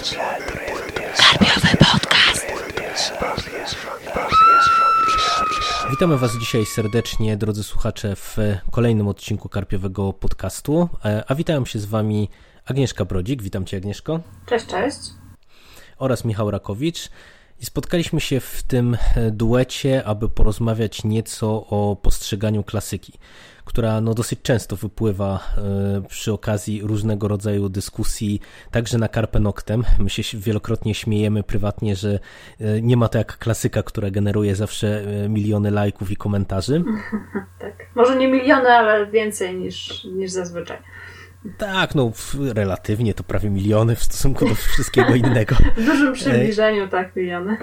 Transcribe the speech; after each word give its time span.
Karpiowy 0.00 1.76
podcast. 1.76 2.46
Witamy 5.90 6.18
Was 6.18 6.38
dzisiaj 6.38 6.66
serdecznie, 6.66 7.36
drodzy 7.36 7.64
słuchacze, 7.64 8.16
w 8.16 8.36
kolejnym 8.70 9.08
odcinku 9.08 9.48
Karpiowego 9.48 10.12
podcastu. 10.12 10.88
E, 11.04 11.24
a 11.28 11.34
witają 11.34 11.64
się 11.64 11.78
z 11.78 11.84
Wami 11.84 12.28
Agnieszka 12.64 13.04
Brodzik. 13.04 13.42
Witam 13.42 13.64
Cię, 13.64 13.76
Agnieszko. 13.76 14.20
Cześć, 14.46 14.66
cześć. 14.66 14.98
Oraz 15.98 16.24
Michał 16.24 16.50
Rakowicz. 16.50 17.10
I 17.60 17.66
spotkaliśmy 17.66 18.20
się 18.20 18.40
w 18.40 18.62
tym 18.62 18.96
duecie, 19.32 20.04
aby 20.04 20.28
porozmawiać 20.28 21.04
nieco 21.04 21.66
o 21.66 21.96
postrzeganiu 22.02 22.64
klasyki 22.64 23.12
która 23.70 24.00
no, 24.00 24.14
dosyć 24.14 24.42
często 24.42 24.76
wypływa 24.76 25.40
e, 25.58 26.08
przy 26.08 26.32
okazji 26.32 26.82
różnego 26.82 27.28
rodzaju 27.28 27.68
dyskusji, 27.68 28.40
także 28.70 28.98
na 28.98 29.08
Carpe 29.08 29.40
Noctem. 29.40 29.84
My 29.98 30.10
się 30.10 30.38
wielokrotnie 30.38 30.94
śmiejemy 30.94 31.42
prywatnie, 31.42 31.96
że 31.96 32.18
e, 32.60 32.82
nie 32.82 32.96
ma 32.96 33.08
to 33.08 33.18
jak 33.18 33.38
klasyka, 33.38 33.82
która 33.82 34.10
generuje 34.10 34.54
zawsze 34.54 35.02
e, 35.24 35.28
miliony 35.28 35.70
lajków 35.70 36.10
i 36.10 36.16
komentarzy. 36.16 36.82
Tak, 37.58 37.86
może 37.94 38.16
nie 38.16 38.28
miliony, 38.28 38.68
ale 38.68 39.06
więcej 39.06 39.56
niż, 39.56 40.04
niż 40.04 40.30
zazwyczaj. 40.30 40.78
Tak, 41.58 41.94
no 41.94 42.12
relatywnie 42.54 43.14
to 43.14 43.22
prawie 43.22 43.50
miliony 43.50 43.96
w 43.96 44.02
stosunku 44.02 44.48
do 44.48 44.54
wszystkiego 44.54 45.14
innego. 45.14 45.54
W 45.76 45.84
dużym 45.84 46.12
przybliżeniu, 46.12 46.88
tak, 46.88 47.16
miliony. 47.16 47.56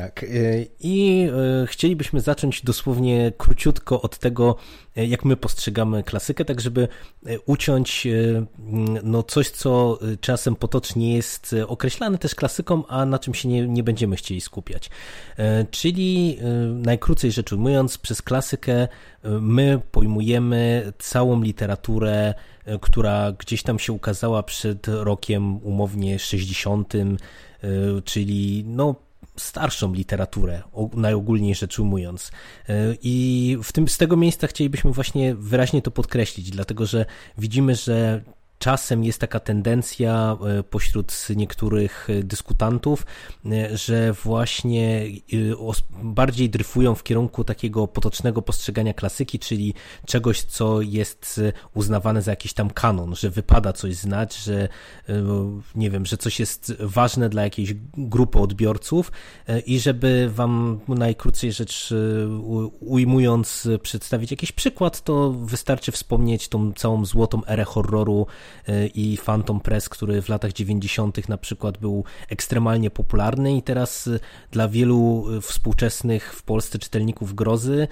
Tak. 0.00 0.22
E, 0.22 0.26
I 0.80 1.28
e, 1.62 1.66
chcielibyśmy 1.66 2.20
zacząć 2.20 2.62
dosłownie 2.62 3.32
króciutko 3.38 4.02
od 4.02 4.18
tego, 4.18 4.56
e, 4.96 5.06
jak 5.06 5.24
my 5.24 5.36
postrzegamy 5.36 6.02
klasykę, 6.02 6.44
tak 6.44 6.60
żeby 6.60 6.88
uciąć 7.46 8.06
no, 9.02 9.22
coś, 9.22 9.50
co 9.50 9.98
czasem 10.20 10.56
potocznie 10.56 11.16
jest 11.16 11.54
określane 11.66 12.18
też 12.18 12.34
klasyką, 12.34 12.86
a 12.86 13.06
na 13.06 13.18
czym 13.18 13.34
się 13.34 13.48
nie, 13.48 13.68
nie 13.68 13.82
będziemy 13.82 14.16
chcieli 14.16 14.40
skupiać. 14.40 14.90
Czyli 15.70 16.38
najkrócej 16.72 17.32
rzecz 17.32 17.52
ujmując, 17.52 17.98
przez 17.98 18.22
klasykę 18.22 18.88
my 19.24 19.80
pojmujemy 19.92 20.92
całą 20.98 21.42
literaturę, 21.42 22.34
która 22.80 23.32
gdzieś 23.32 23.62
tam 23.62 23.78
się 23.78 23.92
ukazała 23.92 24.42
przed 24.42 24.88
rokiem 24.88 25.56
umownie 25.56 26.18
60, 26.18 26.92
czyli 28.04 28.64
no 28.66 29.05
starszą 29.36 29.92
literaturę, 29.92 30.62
najogólniej 30.94 31.54
rzecz 31.54 31.78
ujmując. 31.78 32.30
E, 32.68 32.72
I 33.02 33.56
w 33.62 33.72
tym, 33.72 33.88
z 33.88 33.98
tego 33.98 34.16
miejsca 34.16 34.46
chcielibyśmy 34.46 34.92
właśnie 34.92 35.34
wyraźnie 35.34 35.82
to 35.82 35.90
podkreślić, 35.90 36.50
dlatego 36.50 36.86
że 36.86 37.06
widzimy, 37.38 37.74
że 37.74 38.22
czasem 38.58 39.04
jest 39.04 39.18
taka 39.18 39.40
tendencja 39.40 40.36
e, 40.58 40.62
pośród 40.62 41.26
niektórych 41.36 42.08
e, 42.10 42.22
dyskutantów, 42.22 43.06
e, 43.46 43.76
że 43.76 44.12
właśnie 44.12 45.06
bardziej 46.02 46.50
dryfują 46.50 46.94
w 46.94 47.02
kierunku 47.02 47.44
takiego 47.44 47.88
potocznego 47.88 48.42
postrzegania 48.42 48.94
klasyki, 48.94 49.38
czyli 49.38 49.74
czegoś, 50.06 50.42
co 50.42 50.80
jest 50.80 51.40
uznawane 51.74 52.22
za 52.22 52.32
jakiś 52.32 52.52
tam 52.52 52.70
kanon, 52.70 53.14
że 53.14 53.30
wypada 53.30 53.72
coś 53.72 53.96
znać, 53.96 54.36
że 54.36 54.68
nie 55.74 55.90
wiem, 55.90 56.06
że 56.06 56.16
coś 56.16 56.40
jest 56.40 56.72
ważne 56.80 57.28
dla 57.28 57.42
jakiejś 57.42 57.74
grupy 57.96 58.38
odbiorców 58.38 59.12
i 59.66 59.80
żeby 59.80 60.30
wam 60.34 60.80
najkrócej 60.88 61.52
rzecz 61.52 61.94
ujmując 62.80 63.68
przedstawić 63.82 64.30
jakiś 64.30 64.52
przykład, 64.52 65.00
to 65.00 65.32
wystarczy 65.32 65.92
wspomnieć 65.92 66.48
tą 66.48 66.72
całą 66.72 67.04
złotą 67.04 67.44
erę 67.46 67.64
horroru 67.64 68.26
i 68.94 69.18
Phantom 69.24 69.60
Press, 69.60 69.88
który 69.88 70.22
w 70.22 70.28
latach 70.28 70.52
90. 70.52 71.28
na 71.28 71.38
przykład 71.38 71.78
był 71.78 72.04
ekstremalnie 72.28 72.90
popularny 72.90 73.56
i 73.56 73.62
teraz 73.62 74.06
y, 74.06 74.20
dla 74.50 74.68
wielu 74.68 75.26
y, 75.36 75.40
współczesnych 75.40 76.34
w 76.34 76.42
Polsce 76.42 76.78
czytelników 76.78 77.34
grozy 77.34 77.88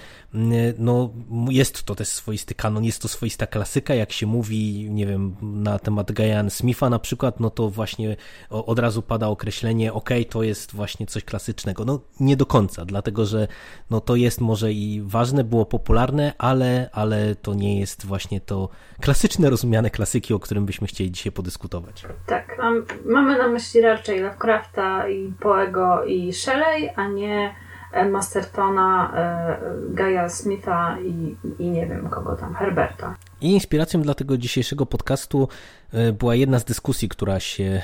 no 0.79 1.11
jest 1.51 1.83
to 1.83 1.95
też 1.95 2.09
swoisty 2.09 2.55
kanon, 2.55 2.85
jest 2.85 3.03
to 3.03 3.09
swoista 3.09 3.47
klasyka, 3.47 3.95
jak 3.95 4.13
się 4.13 4.27
mówi, 4.27 4.91
nie 4.91 5.07
wiem, 5.07 5.37
na 5.43 5.79
temat 5.79 6.13
Gajan 6.13 6.51
Smitha 6.51 6.91
na 6.91 6.99
przykład, 6.99 7.41
no 7.41 7.51
to 7.51 7.71
właśnie 7.71 8.17
od 8.51 8.79
razu 8.79 9.03
pada 9.03 9.29
określenie, 9.29 9.93
ok, 9.93 10.11
to 10.31 10.43
jest 10.43 10.73
właśnie 10.73 11.07
coś 11.07 11.25
klasycznego. 11.25 11.85
No 11.85 12.01
nie 12.21 12.37
do 12.37 12.47
końca, 12.47 12.85
dlatego 12.85 13.27
że 13.27 13.49
no 13.91 14.01
to 14.01 14.17
jest 14.17 14.41
może 14.41 14.73
i 14.73 15.03
ważne, 15.05 15.45
było 15.45 15.67
popularne, 15.67 16.33
ale, 16.39 16.89
ale 16.93 17.35
to 17.35 17.55
nie 17.55 17.81
jest 17.81 18.07
właśnie 18.07 18.41
to 18.41 18.69
klasyczne 19.01 19.51
rozumiane 19.51 19.91
klasyki, 19.91 20.35
o 20.35 20.39
którym 20.45 20.67
byśmy 20.67 20.87
chcieli 20.87 21.11
dzisiaj 21.11 21.33
podyskutować. 21.33 22.07
Tak, 22.27 22.57
mam, 22.59 22.85
mamy 23.05 23.39
na 23.39 23.49
myśli 23.49 23.81
raczej 23.81 24.21
Lovecrafta 24.21 25.09
i 25.09 25.33
Poego 25.41 26.05
i 26.05 26.33
Shelley, 26.33 26.91
a 26.97 27.09
nie 27.09 27.55
e, 27.93 28.09
Mastertona, 28.09 29.13
e, 29.17 29.59
Gaia 29.89 30.29
Smitha 30.29 30.99
i, 31.01 31.37
i 31.63 31.71
nie 31.71 31.87
wiem 31.87 32.09
kogo 32.09 32.37
tam, 32.37 32.55
Herberta. 32.55 33.17
I 33.41 33.53
inspiracją 33.53 34.03
dla 34.03 34.15
tego 34.15 34.39
dzisiejszego 34.39 34.87
podcastu 34.87 35.49
e, 35.93 36.13
była 36.13 36.35
jedna 36.35 36.59
z 36.59 36.65
dyskusji, 36.65 37.09
która 37.09 37.41
się 37.41 37.83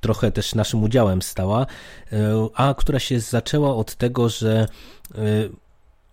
trochę 0.00 0.32
też 0.32 0.54
naszym 0.54 0.82
udziałem 0.82 1.22
stała, 1.22 1.66
a 2.54 2.74
która 2.78 2.98
się 2.98 3.20
zaczęła 3.20 3.74
od 3.74 3.94
tego, 3.94 4.28
że 4.28 4.66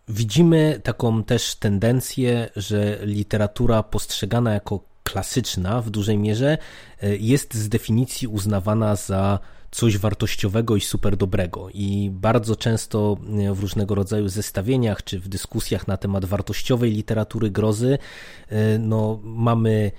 widzimy 0.07 0.79
taką 0.83 1.23
też 1.23 1.55
tendencję, 1.55 2.49
że 2.55 2.97
literatura 3.01 3.83
postrzegana 3.83 4.53
jako 4.53 4.79
klasyczna 5.07 5.81
w 5.81 5.89
dużej 5.89 6.17
mierze 6.17 6.57
e, 7.01 7.17
jest 7.17 7.53
z 7.53 7.69
definicji 7.69 8.27
uznawana 8.27 8.95
za 8.95 9.39
coś 9.71 9.97
wartościowego 9.97 10.75
i 10.75 10.81
super 10.81 11.17
dobrego. 11.17 11.69
I 11.73 12.09
bardzo 12.13 12.55
często 12.55 13.17
e, 13.47 13.53
w 13.53 13.59
różnego 13.59 13.95
rodzaju 13.95 14.29
zestawieniach 14.29 15.03
czy 15.03 15.19
w 15.19 15.27
dyskusjach 15.27 15.87
na 15.87 15.97
temat 15.97 16.25
wartościowej 16.25 16.91
literatury 16.91 17.49
grozy 17.49 17.97
e, 18.49 18.77
no, 18.77 19.19
mamy 19.23 19.91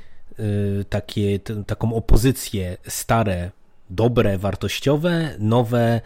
takie, 0.88 1.38
taką 1.66 1.94
opozycję 1.94 2.76
stare, 2.88 3.50
dobre, 3.90 4.38
wartościowe, 4.38 5.34
nowe 5.38 6.00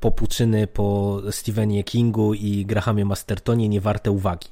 popuczyny 0.00 0.66
po 0.66 1.20
Stephenie 1.30 1.84
Kingu 1.84 2.34
i 2.34 2.66
Grahamie 2.66 3.04
Mastertonie 3.04 3.68
niewarte 3.68 4.10
uwagi. 4.10 4.48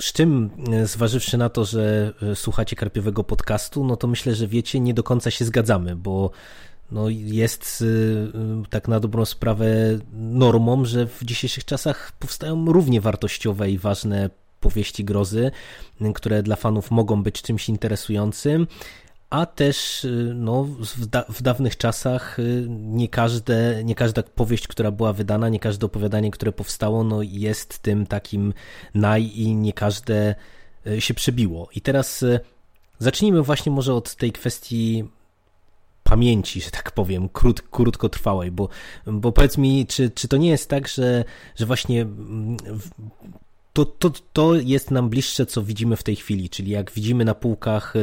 Z 0.00 0.12
czym, 0.12 0.50
e, 0.72 0.86
zważywszy 0.86 1.38
na 1.38 1.48
to, 1.48 1.64
że 1.64 2.12
e, 2.22 2.36
słuchacie 2.36 2.76
karpiowego 2.76 3.24
podcastu, 3.24 3.84
no 3.84 3.96
to 3.96 4.06
myślę, 4.06 4.34
że 4.34 4.48
wiecie, 4.48 4.80
nie 4.80 4.94
do 4.94 5.02
końca 5.02 5.30
się 5.30 5.44
zgadzamy, 5.44 5.96
bo 5.96 6.30
no 6.90 7.08
jest 7.08 7.84
e, 8.62 8.68
tak 8.70 8.88
na 8.88 9.00
dobrą 9.00 9.24
sprawę 9.24 9.66
normą, 10.12 10.84
że 10.84 11.06
w 11.06 11.24
dzisiejszych 11.24 11.64
czasach 11.64 12.12
powstają 12.18 12.72
równie 12.72 13.00
wartościowe 13.00 13.70
i 13.70 13.78
ważne 13.78 14.30
powieści 14.60 15.04
grozy, 15.04 15.50
które 16.14 16.42
dla 16.42 16.56
fanów 16.56 16.90
mogą 16.90 17.22
być 17.22 17.42
czymś 17.42 17.68
interesującym, 17.68 18.66
a 19.30 19.46
też 19.46 20.04
y, 20.04 20.32
no, 20.34 20.64
w, 20.64 21.06
da 21.06 21.24
w, 21.28 21.42
dawnych 21.42 21.76
czasach 21.76 22.38
y, 22.38 22.66
nie, 22.68 23.08
każde, 23.08 23.84
nie 23.84 23.94
każda 23.94 24.22
powieść, 24.22 24.68
która 24.68 24.90
była 24.90 25.12
wydana, 25.12 25.48
nie 25.48 25.60
każde 25.60 25.86
opowiadanie, 25.86 26.30
które 26.30 26.52
powstało, 26.52 27.04
no, 27.04 27.22
jest 27.22 27.78
tym 27.78 28.06
takim 28.06 28.54
naj 28.94 29.40
i 29.40 29.54
nie 29.54 29.72
każde 29.72 30.34
y, 30.86 31.00
się 31.00 31.14
przebiło. 31.14 31.68
I 31.74 31.80
teraz 31.80 32.24
zacznijmy 32.98 33.42
właśnie 33.42 33.72
może 33.72 33.94
od 33.94 34.14
tej 34.14 34.32
kwestii 34.32 35.04
pamięci, 36.02 36.60
że 36.60 36.70
tak 36.70 36.92
powiem, 36.92 37.28
krót, 37.28 37.62
krótkotrwałej, 37.70 38.50
bo, 38.50 38.68
bo 39.06 39.32
powiedz 39.32 39.58
mi, 39.58 39.86
czy, 39.86 40.10
czy 40.10 40.28
to 40.28 40.36
nie 40.36 40.50
jest 40.50 40.70
tak, 40.70 40.88
że, 40.88 41.24
że 41.56 41.66
właśnie 41.66 42.02
mm, 42.02 42.56
to, 43.72 43.84
to, 43.84 44.10
to 44.32 44.54
jest 44.54 44.90
nam 44.90 45.08
bliższe, 45.08 45.46
co 45.46 45.62
widzimy 45.62 45.96
w 45.96 46.02
tej 46.02 46.16
chwili, 46.16 46.50
czyli 46.50 46.70
jak 46.70 46.92
widzimy 46.92 47.24
na 47.24 47.34
półkach 47.34 47.94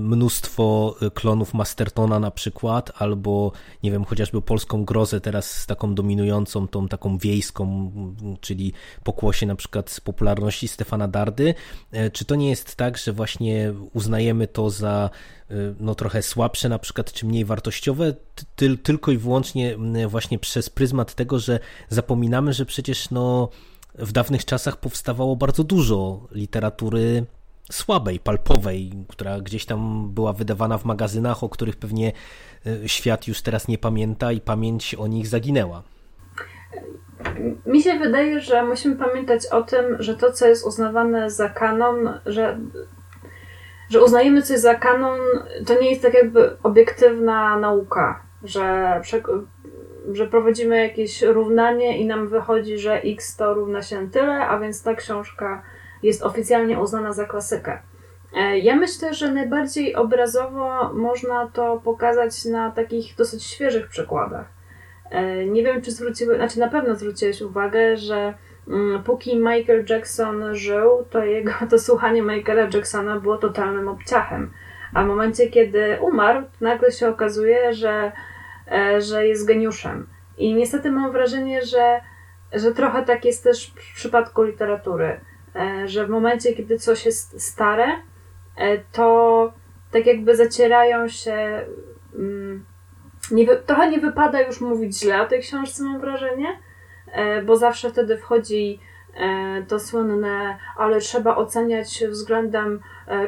mnóstwo 0.00 0.96
y, 1.02 1.10
klonów 1.10 1.54
Mastertona 1.54 2.20
na 2.20 2.30
przykład, 2.30 2.92
albo 2.98 3.52
nie 3.82 3.90
wiem, 3.90 4.04
chociażby 4.04 4.42
polską 4.42 4.84
grozę 4.84 5.20
teraz 5.20 5.50
z 5.50 5.66
taką 5.66 5.94
dominującą, 5.94 6.68
tą 6.68 6.88
taką 6.88 7.18
wiejską, 7.18 7.92
czyli 8.40 8.72
pokłosie 9.04 9.46
na 9.46 9.56
przykład 9.56 9.90
z 9.90 10.00
popularności 10.00 10.68
Stefana 10.68 11.08
Dardy. 11.08 11.54
E, 11.92 12.10
czy 12.10 12.24
to 12.24 12.34
nie 12.34 12.50
jest 12.50 12.76
tak, 12.76 12.98
że 12.98 13.12
właśnie 13.12 13.74
uznajemy 13.92 14.46
to 14.46 14.70
za 14.70 15.10
y, 15.50 15.74
no 15.80 15.94
trochę 15.94 16.22
słabsze 16.22 16.68
na 16.68 16.78
przykład, 16.78 17.12
czy 17.12 17.26
mniej 17.26 17.44
wartościowe, 17.44 18.14
ty, 18.56 18.78
tylko 18.78 19.10
i 19.10 19.16
wyłącznie 19.18 19.76
właśnie 20.08 20.38
przez 20.38 20.70
pryzmat 20.70 21.14
tego, 21.14 21.38
że 21.38 21.58
zapominamy, 21.88 22.52
że 22.52 22.66
przecież 22.66 23.10
no 23.10 23.48
w 23.94 24.12
dawnych 24.12 24.44
czasach 24.44 24.76
powstawało 24.76 25.36
bardzo 25.36 25.64
dużo 25.64 26.28
literatury 26.32 27.26
słabej, 27.70 28.20
palpowej, 28.20 28.92
która 29.08 29.40
gdzieś 29.40 29.66
tam 29.66 30.10
była 30.14 30.32
wydawana 30.32 30.78
w 30.78 30.84
magazynach, 30.84 31.44
o 31.44 31.48
których 31.48 31.76
pewnie 31.76 32.12
e, 32.66 32.88
świat 32.88 33.28
już 33.28 33.42
teraz 33.42 33.68
nie 33.68 33.78
pamięta 33.78 34.32
i 34.32 34.40
pamięć 34.40 34.94
o 34.94 35.06
nich 35.06 35.26
zaginęła. 35.26 35.82
Mi 37.66 37.82
się 37.82 37.98
wydaje, 37.98 38.40
że 38.40 38.64
musimy 38.64 38.96
pamiętać 38.96 39.46
o 39.46 39.62
tym, 39.62 39.96
że 39.98 40.16
to, 40.16 40.32
co 40.32 40.46
jest 40.46 40.66
uznawane 40.66 41.30
za 41.30 41.48
kanon, 41.48 42.18
że, 42.26 42.58
że 43.90 44.04
uznajemy 44.04 44.42
coś 44.42 44.58
za 44.58 44.74
kanon, 44.74 45.20
to 45.66 45.80
nie 45.80 45.90
jest 45.90 46.02
tak 46.02 46.14
jakby 46.14 46.56
obiektywna 46.62 47.58
nauka, 47.58 48.22
że, 48.44 49.00
że 50.12 50.26
prowadzimy 50.26 50.82
jakieś 50.82 51.22
równanie 51.22 51.98
i 51.98 52.06
nam 52.06 52.28
wychodzi, 52.28 52.78
że 52.78 53.02
x 53.02 53.36
to 53.36 53.54
równa 53.54 53.82
się 53.82 54.10
tyle, 54.10 54.46
a 54.48 54.58
więc 54.58 54.82
ta 54.82 54.94
książka 54.94 55.62
jest 56.02 56.22
oficjalnie 56.22 56.78
uznana 56.78 57.12
za 57.12 57.24
klasykę. 57.24 57.78
E, 58.36 58.58
ja 58.58 58.76
myślę, 58.76 59.14
że 59.14 59.32
najbardziej 59.32 59.94
obrazowo 59.94 60.92
można 60.94 61.46
to 61.46 61.80
pokazać 61.84 62.44
na 62.44 62.70
takich 62.70 63.16
dosyć 63.16 63.44
świeżych 63.44 63.88
przykładach. 63.88 64.46
E, 65.10 65.46
nie 65.46 65.62
wiem, 65.62 65.82
czy 65.82 65.90
zwróciłeś, 65.90 66.36
znaczy 66.36 66.60
na 66.60 66.68
pewno 66.68 66.94
zwróciłeś 66.94 67.42
uwagę, 67.42 67.96
że 67.96 68.34
mm, 68.68 69.02
póki 69.02 69.36
Michael 69.36 69.84
Jackson 69.88 70.54
żył, 70.54 71.06
to 71.10 71.24
jego 71.24 71.52
to 71.70 71.78
słuchanie 71.78 72.22
Michaela 72.22 72.68
Jacksona 72.74 73.20
było 73.20 73.38
totalnym 73.38 73.88
obciachem. 73.88 74.52
A 74.94 75.04
w 75.04 75.06
momencie, 75.06 75.48
kiedy 75.48 75.98
umarł, 76.00 76.42
nagle 76.60 76.92
się 76.92 77.08
okazuje, 77.08 77.74
że, 77.74 78.12
e, 78.72 79.00
że 79.00 79.26
jest 79.26 79.46
geniuszem. 79.46 80.06
I 80.38 80.54
niestety 80.54 80.90
mam 80.90 81.12
wrażenie, 81.12 81.62
że, 81.62 82.00
że 82.52 82.74
trochę 82.74 83.02
tak 83.02 83.24
jest 83.24 83.44
też 83.44 83.74
w 83.76 83.94
przypadku 83.94 84.42
literatury, 84.42 85.20
że 85.84 86.06
w 86.06 86.10
momencie, 86.10 86.52
kiedy 86.52 86.78
coś 86.78 87.06
jest 87.06 87.42
stare, 87.42 87.86
E, 88.56 88.78
to 88.78 89.52
tak 89.90 90.06
jakby 90.06 90.36
zacierają 90.36 91.08
się. 91.08 91.66
Mm, 92.14 92.64
nie, 93.30 93.46
trochę 93.46 93.90
nie 93.90 94.00
wypada 94.00 94.40
już 94.40 94.60
mówić 94.60 94.98
źle 94.98 95.22
o 95.22 95.26
tej 95.26 95.40
książce, 95.40 95.84
mam 95.84 96.00
wrażenie, 96.00 96.58
e, 97.12 97.42
bo 97.42 97.56
zawsze 97.56 97.90
wtedy 97.90 98.16
wchodzi 98.16 98.80
e, 99.14 99.62
to 99.68 99.80
słynne, 99.80 100.58
ale 100.76 101.00
trzeba 101.00 101.36
oceniać 101.36 102.04
względem 102.08 102.80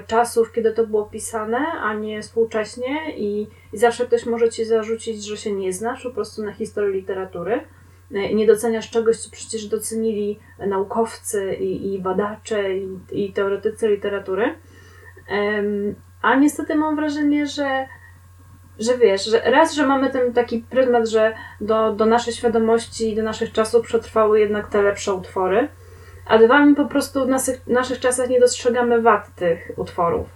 czasów, 0.06 0.53
kiedy 0.53 0.73
to 0.73 0.87
było 0.87 1.05
pisane, 1.05 1.59
a 1.59 1.94
nie 1.94 2.23
współcześnie, 2.23 3.17
i, 3.17 3.47
i 3.73 3.79
zawsze 3.79 4.06
ktoś 4.06 4.27
może 4.27 4.50
ci 4.50 4.65
zarzucić, 4.65 5.25
że 5.25 5.37
się 5.37 5.53
nie 5.53 5.73
znasz 5.73 6.03
po 6.03 6.11
prostu 6.11 6.43
na 6.43 6.53
historii 6.53 6.94
literatury 6.94 7.61
nie 8.11 8.47
doceniasz 8.47 8.91
czegoś, 8.91 9.17
co 9.17 9.31
przecież 9.31 9.67
docenili 9.67 10.39
naukowcy 10.67 11.55
i, 11.55 11.95
i 11.95 12.03
badacze 12.03 12.77
i, 12.77 12.99
i 13.12 13.33
teoretycy 13.33 13.89
literatury. 13.89 14.55
A 16.23 16.35
niestety 16.35 16.75
mam 16.75 16.97
wrażenie, 16.97 17.47
że, 17.47 17.87
że 18.79 18.99
wiesz, 18.99 19.25
że 19.25 19.41
raz, 19.41 19.75
że 19.75 19.87
mamy 19.87 20.11
ten 20.11 20.33
taki 20.33 20.59
pryzmat, 20.59 21.09
że 21.09 21.35
do, 21.61 21.93
do 21.93 22.06
naszej 22.06 22.33
świadomości 22.33 23.12
i 23.12 23.17
do 23.17 23.23
naszych 23.23 23.53
czasów 23.53 23.87
przetrwały 23.87 24.41
jednak 24.41 24.69
te 24.69 24.83
lepsze 24.83 25.15
utwory, 25.15 25.69
a 26.27 26.39
dwa, 26.39 26.67
my 26.67 26.75
po 26.75 26.87
prostu 26.87 27.25
w 27.25 27.29
naszych, 27.29 27.67
naszych 27.67 28.01
czasach 28.01 28.29
nie 28.29 28.41
dostrzegamy 28.41 29.03
wad 29.03 29.35
tych 29.35 29.71
utworów. 29.77 30.27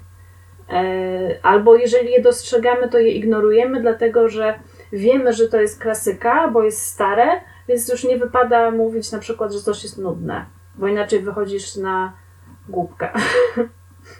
E, 0.70 1.38
albo 1.42 1.76
jeżeli 1.76 2.10
je 2.10 2.22
dostrzegamy, 2.22 2.88
to 2.88 2.98
je 2.98 3.10
ignorujemy, 3.10 3.80
dlatego 3.80 4.28
że 4.28 4.58
wiemy, 4.92 5.32
że 5.32 5.48
to 5.48 5.60
jest 5.60 5.82
klasyka, 5.82 6.48
bo 6.48 6.62
jest 6.62 6.86
stare, 6.86 7.40
więc 7.68 7.88
już 7.88 8.04
nie 8.04 8.18
wypada 8.18 8.70
mówić 8.70 9.12
na 9.12 9.18
przykład, 9.18 9.52
że 9.52 9.60
coś 9.60 9.82
jest 9.82 9.98
nudne, 9.98 10.46
bo 10.74 10.88
inaczej 10.88 11.22
wychodzisz 11.22 11.76
na 11.76 12.12
głupkę. 12.68 13.12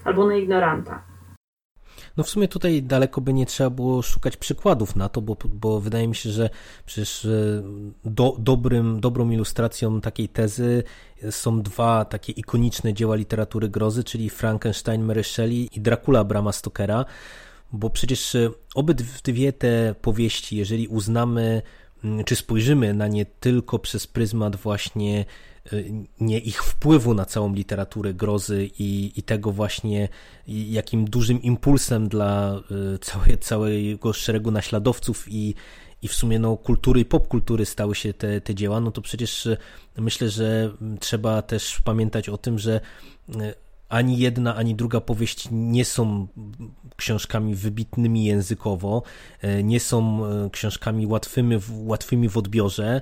albo 0.04 0.26
na 0.26 0.36
ignoranta. 0.36 1.02
No 2.16 2.24
w 2.24 2.28
sumie 2.28 2.48
tutaj 2.48 2.82
daleko 2.82 3.20
by 3.20 3.32
nie 3.32 3.46
trzeba 3.46 3.70
było 3.70 4.02
szukać 4.02 4.36
przykładów 4.36 4.96
na 4.96 5.08
to, 5.08 5.20
bo, 5.20 5.36
bo 5.44 5.80
wydaje 5.80 6.08
mi 6.08 6.14
się, 6.14 6.30
że 6.30 6.50
przecież 6.86 7.24
e, 7.24 7.62
do, 8.04 8.36
dobrym, 8.38 9.00
dobrą 9.00 9.30
ilustracją 9.30 10.00
takiej 10.00 10.28
tezy 10.28 10.82
są 11.30 11.62
dwa 11.62 12.04
takie 12.04 12.32
ikoniczne 12.32 12.94
dzieła 12.94 13.16
literatury 13.16 13.68
grozy, 13.68 14.04
czyli 14.04 14.30
Frankenstein 14.30 15.02
Mary 15.02 15.24
Shelley 15.24 15.68
i 15.72 15.80
Dracula 15.80 16.24
Brama 16.24 16.52
Stokera, 16.52 17.04
bo 17.72 17.90
przecież 17.90 18.34
e, 18.34 18.50
obydwie 18.74 19.52
te 19.52 19.94
powieści, 20.02 20.56
jeżeli 20.56 20.88
uznamy, 20.88 21.62
czy 22.26 22.36
spojrzymy 22.36 22.94
na 22.94 23.08
nie 23.08 23.26
tylko 23.26 23.78
przez 23.78 24.06
pryzmat 24.06 24.56
właśnie 24.56 25.24
nie 26.20 26.38
ich 26.38 26.62
wpływu 26.64 27.14
na 27.14 27.24
całą 27.24 27.54
literaturę 27.54 28.14
grozy 28.14 28.70
i, 28.78 29.12
i 29.16 29.22
tego 29.22 29.52
właśnie, 29.52 30.08
jakim 30.46 31.04
dużym 31.04 31.42
impulsem 31.42 32.08
dla 32.08 32.60
y, 32.94 32.98
całej, 32.98 33.38
całego 33.38 34.12
szeregu 34.12 34.50
naśladowców 34.50 35.26
i, 35.28 35.54
i 36.02 36.08
w 36.08 36.12
sumie 36.12 36.38
no, 36.38 36.56
kultury 36.56 37.00
i 37.00 37.04
popkultury 37.04 37.66
stały 37.66 37.94
się 37.94 38.14
te, 38.14 38.40
te 38.40 38.54
dzieła, 38.54 38.80
no 38.80 38.90
to 38.90 39.02
przecież 39.02 39.46
y, 39.46 39.56
myślę, 39.96 40.28
że 40.28 40.70
trzeba 41.00 41.42
też 41.42 41.80
pamiętać 41.84 42.28
o 42.28 42.38
tym, 42.38 42.58
że 42.58 42.80
ani 43.88 44.18
jedna, 44.18 44.56
ani 44.56 44.74
druga 44.74 45.00
powieść 45.00 45.48
nie 45.50 45.84
są 45.84 46.26
książkami 46.96 47.54
wybitnymi 47.54 48.24
językowo, 48.24 49.02
nie 49.64 49.80
są 49.80 50.20
książkami 50.52 51.06
łatwymi, 51.06 51.58
łatwymi 51.70 52.28
w 52.28 52.36
odbiorze. 52.36 53.00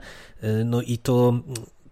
No 0.65 0.83
i 0.83 0.99
to 0.99 1.41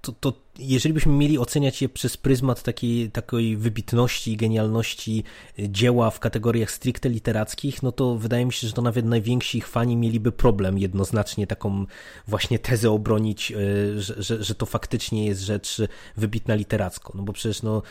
to, 0.05 0.12
to 0.12 0.32
jeżeli 0.58 0.93
byśmy 0.93 1.12
mieli 1.12 1.38
oceniać 1.38 1.82
je 1.82 1.88
przez 1.88 2.17
pryzmat 2.17 2.62
takiej, 2.62 3.11
takiej 3.11 3.56
wybitności 3.56 4.32
i 4.32 4.37
genialności 4.37 5.25
dzieła 5.58 6.11
w 6.11 6.20
kategoriach 6.20 6.70
stricte 6.70 7.08
literackich, 7.08 7.82
no 7.82 7.93
to 7.93 8.17
wydaje 8.17 8.46
mi 8.46 8.52
się, 8.52 8.67
że 8.67 8.73
to 8.73 8.82
nawet 8.82 9.06
najwięksi 9.06 9.58
ich 9.58 9.69
fani 9.69 9.96
mieliby 9.96 10.32
problem 10.32 10.79
jednoznacznie 10.79 11.46
taką 11.46 11.87
właśnie 12.29 12.58
tezę 12.58 12.91
obronić, 12.91 13.52
e, 13.52 13.56
że, 14.00 14.23
że, 14.23 14.44
że 14.44 14.55
to 14.55 14.67
faktycznie 14.67 15.26
jest 15.26 15.41
rzecz 15.41 15.82
wybitna 16.17 16.55
literacko. 16.55 17.12
No 17.17 17.23
bo 17.23 17.32
przecież 17.32 17.62
no, 17.62 17.82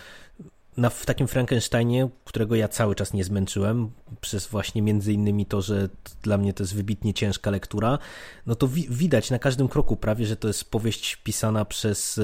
na, 0.78 0.90
w 0.90 1.06
takim 1.06 1.28
Frankensteinie, 1.28 2.10
którego 2.26 2.56
ja 2.56 2.68
cały 2.68 2.96
czas 2.96 3.14
nie 3.14 3.24
zmęczyłem, 3.24 3.92
przez 4.22 4.48
właśnie 4.48 4.82
między 4.82 5.14
innymi 5.14 5.46
to, 5.46 5.62
że 5.62 5.90
dla 6.22 6.38
mnie 6.38 6.54
to 6.54 6.64
jest 6.64 6.76
wybitnie 6.76 7.14
ciężka 7.14 7.52
lektura, 7.52 8.00
no 8.46 8.56
to 8.56 8.68
wi 8.68 8.88
widać 8.90 9.32
na 9.32 9.40
każdym 9.40 9.68
kroku 9.68 9.96
prawie, 9.96 10.26
że 10.26 10.36
to 10.36 10.48
jest 10.48 10.72
powieść 10.72 11.16
pisana 11.16 11.66
przez 11.66 12.20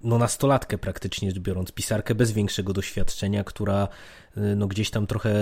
no 0.00 0.18
nastolatkę 0.18 0.78
praktycznie 0.78 1.32
biorąc, 1.32 1.72
pisarkę 1.72 2.14
bez 2.14 2.32
większego 2.32 2.72
doświadczenia, 2.72 3.44
która 3.44 3.88
y, 4.36 4.56
no 4.56 4.66
gdzieś 4.66 4.90
tam 4.90 5.06
trochę 5.06 5.32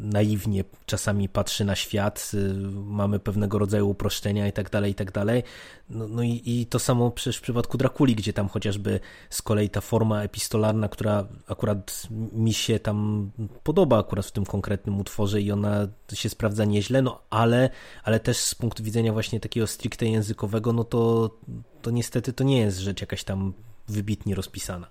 naiwnie 0.00 0.64
czasami 0.86 1.28
patrzy 1.28 1.64
na 1.64 1.76
świat, 1.76 2.30
y, 2.34 2.54
mamy 2.72 3.18
pewnego 3.18 3.58
rodzaju 3.58 3.88
uproszczenia 3.88 4.48
i 4.48 4.52
tak 4.52 4.70
dalej, 4.70 4.92
i 4.92 4.94
tak 4.94 5.12
dalej. 5.12 5.42
No, 5.90 6.08
no 6.08 6.22
i, 6.22 6.42
i, 6.44 6.66
to 6.66 6.78
samo 6.78 7.10
przecież 7.10 7.36
w 7.36 7.40
przypadku 7.40 7.78
Drakuli, 7.78 8.14
gdzie 8.14 8.32
tam 8.32 8.48
chociażby 8.48 9.00
z 9.30 9.42
kolei 9.42 9.70
ta 9.70 9.80
forma 9.80 10.22
epistolarna, 10.22 10.88
która 10.88 11.26
akurat 11.48 12.02
mi 12.32 12.52
się 12.52 12.78
tam 12.78 13.30
podoba 13.62 13.98
akurat 13.98 14.26
w 14.26 14.32
tym 14.32 14.44
konkretnym 14.44 15.00
utworze 15.00 15.40
i 15.40 15.52
ona 15.52 15.88
się 16.14 16.28
sprawdza 16.28 16.64
nieźle, 16.64 17.02
no 17.02 17.20
ale, 17.30 17.70
ale 18.04 18.20
też 18.20 18.36
z 18.36 18.54
punktu 18.54 18.82
widzenia 18.82 19.12
właśnie 19.12 19.40
takiego 19.40 19.66
stricte 19.66 20.06
językowego, 20.06 20.72
no 20.72 20.84
to, 20.84 21.30
to 21.82 21.90
niestety 21.90 22.32
to 22.32 22.44
nie 22.44 22.58
jest 22.58 22.78
rzecz 22.78 23.00
jakaś 23.00 23.24
tam 23.24 23.52
wybitnie 23.88 24.34
rozpisana. 24.34 24.86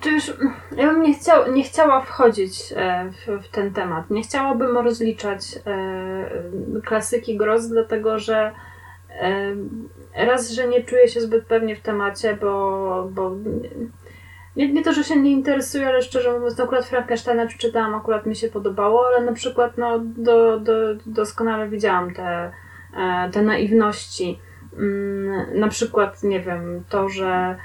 Czy 0.00 0.10
już, 0.10 0.32
ja 0.76 0.86
bym 0.92 1.02
nie, 1.02 1.14
chciał, 1.14 1.52
nie 1.52 1.62
chciała 1.62 2.00
wchodzić 2.00 2.72
e, 2.76 3.10
w, 3.10 3.44
w, 3.44 3.48
ten 3.48 3.72
temat. 3.72 4.10
Nie 4.10 4.22
chciałabym 4.22 4.78
rozliczać 4.78 5.40
e, 5.66 6.80
klasyki 6.84 7.36
groz, 7.36 7.68
dlatego 7.68 8.18
że 8.18 8.52
e, 9.10 9.54
raz, 10.26 10.50
że 10.50 10.68
nie 10.68 10.84
czuję 10.84 11.08
się 11.08 11.20
zbyt 11.20 11.46
pewnie 11.46 11.76
w 11.76 11.80
temacie, 11.80 12.38
bo, 12.40 13.08
bo 13.12 13.30
nie, 14.56 14.72
nie 14.72 14.82
to, 14.82 14.92
że 14.92 15.04
się 15.04 15.16
nie 15.16 15.30
interesuję, 15.30 15.88
ale 15.88 16.02
szczerze 16.02 16.32
mówiąc, 16.32 16.58
no 16.58 16.64
akurat 16.64 16.86
Frankensteina 16.86 17.46
przeczytałam, 17.46 17.94
akurat 17.94 18.26
mi 18.26 18.36
się 18.36 18.48
podobało, 18.48 19.06
ale 19.06 19.26
na 19.26 19.32
przykład 19.32 19.78
no, 19.78 19.98
do, 19.98 20.60
do, 20.60 20.74
doskonale 21.06 21.68
widziałam 21.68 22.14
te, 22.14 22.52
te 23.32 23.42
naiwności 23.42 24.38
na 25.54 25.68
przykład, 25.68 26.22
nie 26.22 26.40
wiem, 26.40 26.84
to, 26.88 27.08
że, 27.08 27.56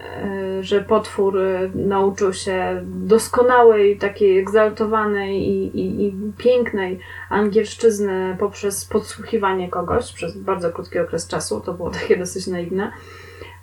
e, 0.00 0.62
że 0.62 0.80
potwór 0.80 1.38
e, 1.38 1.70
nauczył 1.74 2.32
się 2.32 2.84
doskonałej, 2.84 3.98
takiej 3.98 4.38
egzaltowanej 4.38 5.48
i, 5.48 5.80
i, 5.80 6.06
i 6.06 6.32
pięknej 6.38 6.98
angielszczyzny 7.30 8.36
poprzez 8.38 8.84
podsłuchiwanie 8.84 9.68
kogoś 9.68 10.12
przez 10.12 10.38
bardzo 10.38 10.72
krótki 10.72 10.98
okres 10.98 11.28
czasu. 11.28 11.60
To 11.60 11.72
było 11.72 11.90
takie 12.00 12.16
dosyć 12.16 12.46
naiwne. 12.46 12.92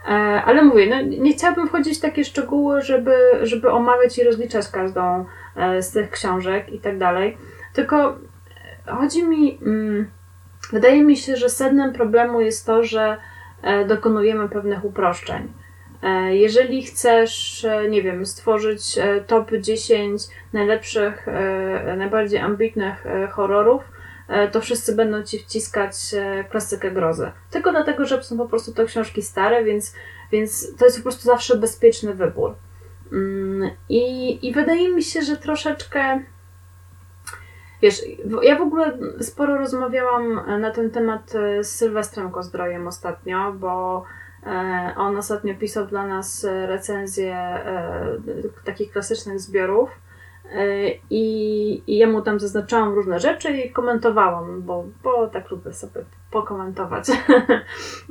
E, 0.07 0.11
ale 0.45 0.63
mówię, 0.63 0.89
no, 0.89 1.01
nie 1.01 1.33
chciałabym 1.33 1.67
wchodzić 1.67 1.97
w 1.97 2.01
takie 2.01 2.23
szczegóły, 2.23 2.81
żeby, 2.81 3.15
żeby 3.43 3.71
omawiać 3.71 4.17
i 4.17 4.23
rozliczać 4.23 4.69
każdą 4.69 5.25
z 5.79 5.91
tych 5.91 6.09
książek 6.09 6.69
i 6.69 6.79
tak 6.79 6.97
dalej. 6.97 7.37
Tylko 7.73 8.17
chodzi 8.85 9.23
mi. 9.23 9.59
Mm, 9.61 10.16
Wydaje 10.71 11.03
mi 11.03 11.17
się, 11.17 11.35
że 11.35 11.49
sednem 11.49 11.93
problemu 11.93 12.41
jest 12.41 12.65
to, 12.65 12.83
że 12.83 13.17
e, 13.61 13.85
dokonujemy 13.85 14.49
pewnych 14.49 14.85
uproszczeń. 14.85 15.53
E, 16.03 16.35
jeżeli 16.35 16.83
chcesz, 16.83 17.65
e, 17.65 17.89
nie 17.89 18.01
wiem, 18.01 18.25
stworzyć 18.25 18.99
top 19.27 19.51
10 19.61 20.23
najlepszych, 20.53 21.27
najbardziej 21.97 22.39
ambitnych 22.39 23.05
horrorów, 23.31 23.83
to 24.51 24.61
wszyscy 24.61 24.95
będą 24.95 25.23
ci 25.23 25.39
wciskać 25.39 25.95
klasykę 26.49 26.91
grozy. 26.91 27.31
Tylko 27.51 27.71
dlatego, 27.71 28.05
że 28.05 28.23
są 28.23 28.37
po 28.37 28.45
prostu 28.45 28.73
to 28.73 28.85
książki 28.85 29.21
stare, 29.21 29.63
więc, 29.63 29.95
więc 30.31 30.75
to 30.77 30.85
jest 30.85 30.97
po 30.97 31.03
prostu 31.03 31.23
zawsze 31.23 31.57
bezpieczny 31.57 32.13
wybór. 32.13 32.55
Mm, 33.11 33.69
I, 33.89 34.47
I 34.47 34.53
wydaje 34.53 34.89
mi 34.89 35.03
się, 35.03 35.21
że 35.21 35.37
troszeczkę. 35.37 36.19
Wiesz, 37.81 38.01
ja 38.41 38.55
w 38.59 38.61
ogóle 38.61 38.97
sporo 39.21 39.57
rozmawiałam 39.57 40.41
na 40.61 40.71
ten 40.71 40.91
temat 40.91 41.33
z 41.61 41.67
Sylwestrem 41.67 42.31
Kozdrojem 42.31 42.87
ostatnio, 42.87 43.53
bo 43.53 44.03
e, 44.45 44.93
on 44.97 45.17
ostatnio 45.17 45.55
pisał 45.55 45.85
dla 45.85 46.07
nas 46.07 46.47
recenzję 46.67 47.35
e, 47.35 48.17
takich 48.65 48.91
klasycznych 48.91 49.39
zbiorów. 49.39 49.89
E, 50.51 50.91
I, 51.09 51.83
I 51.87 51.97
ja 51.97 52.07
mu 52.07 52.21
tam 52.21 52.39
zaznaczałam 52.39 52.93
różne 52.93 53.19
rzeczy 53.19 53.51
i 53.51 53.71
komentowałam, 53.71 54.61
bo, 54.61 54.85
bo 55.03 55.27
tak 55.27 55.51
lubię 55.51 55.73
sobie 55.73 56.05
pokomentować. 56.31 57.07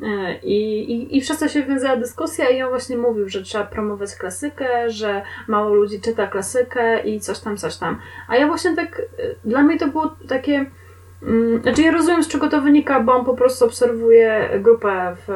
E, 0.03 0.39
I, 0.39 0.93
i, 0.93 1.19
I 1.19 1.21
przez 1.21 1.39
to 1.39 1.49
się 1.49 1.63
wiązała 1.63 1.97
dyskusja 1.97 2.51
i 2.51 2.63
on 2.63 2.69
właśnie 2.69 2.97
mówił, 2.97 3.29
że 3.29 3.43
trzeba 3.43 3.65
promować 3.65 4.15
klasykę, 4.15 4.91
że 4.91 5.23
mało 5.49 5.75
ludzi 5.75 6.01
czyta 6.01 6.27
klasykę 6.27 7.01
i 7.01 7.21
coś 7.21 7.41
tam, 7.41 7.57
coś 7.57 7.77
tam. 7.77 7.99
A 8.29 8.37
ja 8.37 8.47
właśnie 8.47 8.77
tak, 8.77 9.01
e, 9.01 9.05
dla 9.45 9.63
mnie 9.63 9.79
to 9.79 9.89
było 9.89 10.17
takie, 10.29 10.67
mm, 11.23 11.63
znaczy 11.63 11.83
ja 11.83 11.93
rozumiem 11.93 12.25
z 12.25 12.29
czego 12.29 12.49
to 12.49 12.61
wynika, 12.61 13.01
bo 13.01 13.15
on 13.15 13.25
po 13.25 13.35
prostu 13.35 13.65
obserwuje 13.65 14.51
grupę 14.63 15.17
w, 15.27 15.31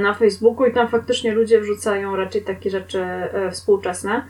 na 0.00 0.14
Facebooku 0.14 0.66
i 0.66 0.72
tam 0.72 0.88
faktycznie 0.88 1.32
ludzie 1.32 1.60
wrzucają 1.60 2.16
raczej 2.16 2.42
takie 2.42 2.70
rzeczy 2.70 3.04
współczesne. 3.50 4.22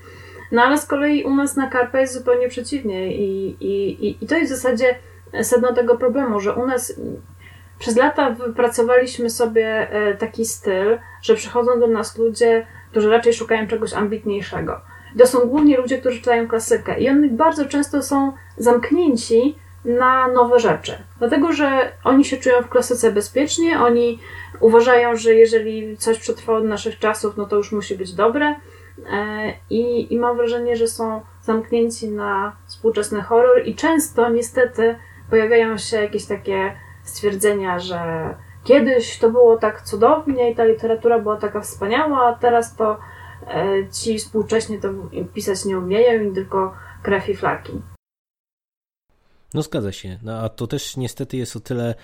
No 0.53 0.62
ale 0.62 0.79
z 0.79 0.87
kolei 0.87 1.25
u 1.25 1.35
nas 1.35 1.57
na 1.57 1.67
Karpa 1.71 2.00
jest 2.00 2.15
zupełnie 2.15 2.49
przeciwnie 2.49 3.17
i, 3.17 3.57
i, 3.61 4.25
i 4.25 4.26
to 4.26 4.37
jest 4.37 4.53
w 4.53 4.57
zasadzie 4.57 4.95
sedno 5.43 5.73
tego 5.73 5.97
problemu, 5.97 6.41
że 6.41 6.55
u 6.55 6.67
nas 6.67 7.00
przez 7.79 7.97
lata 7.97 8.31
wypracowaliśmy 8.31 9.31
sobie 9.31 9.91
e, 9.91 10.15
taki 10.15 10.45
styl, 10.45 10.99
że 11.23 11.35
przychodzą 11.35 11.81
do 11.81 11.87
nas 11.87 12.19
ludzie, 12.19 12.67
którzy 12.91 13.11
raczej 13.11 13.35
szukają 13.35 13.67
czegoś 13.67 13.93
ambitniejszego. 13.93 14.81
To 15.19 15.26
są 15.26 15.41
głównie 15.41 15.76
ludzie, 15.76 15.99
którzy 15.99 16.19
czytają 16.19 16.49
klasykę 16.49 17.00
i 17.00 17.09
oni 17.09 17.31
bardzo 17.31 17.65
często 17.65 18.03
są 18.03 18.33
zamknięci 18.57 19.59
na 19.85 20.29
nowe 20.29 20.61
rzeczy. 20.61 20.99
Dlatego, 21.19 21.53
że 21.53 21.93
oni 22.05 22.25
się 22.25 22.37
czują 22.37 22.62
w 22.62 22.69
klasyce 22.69 23.12
bezpiecznie, 23.12 23.81
oni 23.81 24.19
uważają, 24.61 25.17
że 25.17 25.35
jeżeli 25.35 25.97
coś 25.97 26.19
przetrwało 26.19 26.61
do 26.61 26.67
naszych 26.67 26.99
czasów, 26.99 27.37
no 27.37 27.47
to 27.47 27.57
już 27.57 27.73
musi 27.73 27.95
być 27.95 28.12
dobre 28.12 28.55
I, 29.71 30.15
I 30.15 30.19
mam 30.19 30.37
wrażenie, 30.37 30.76
że 30.76 30.88
są 30.88 31.21
zamknięci 31.43 32.09
na 32.09 32.57
współczesny 32.67 33.23
horror 33.23 33.67
i 33.67 33.75
często 33.75 34.29
niestety 34.29 34.99
pojawiają 35.31 35.79
się 35.79 35.97
jakieś 35.97 36.26
takie 36.26 36.76
stwierdzenia, 37.05 37.79
że 37.79 38.00
kiedyś 38.65 39.19
to 39.19 39.31
było 39.31 39.57
tak 39.57 39.83
cudownie 39.83 40.50
i 40.50 40.55
ta 40.55 40.65
literatura 40.65 41.19
była 41.19 41.37
taka 41.37 41.61
wspaniała, 41.61 42.26
a 42.26 42.35
teraz 42.35 42.76
to 42.76 42.99
e, 43.47 43.91
ci 43.91 44.19
współcześnie 44.19 44.81
to 44.81 44.88
pisać 45.35 45.65
nie 45.65 45.79
umieją 45.79 46.31
i 46.31 46.35
tylko 46.35 46.75
krew 47.03 47.29
i 47.29 47.37
flaki. 47.37 47.83
No 49.55 49.62
zgadza 49.62 49.93
się. 49.93 50.19
No, 50.23 50.38
a 50.38 50.49
to 50.49 50.67
też 50.67 50.97
niestety 50.97 51.37
jest 51.37 51.57
o 51.57 51.61
tyle 51.61 51.95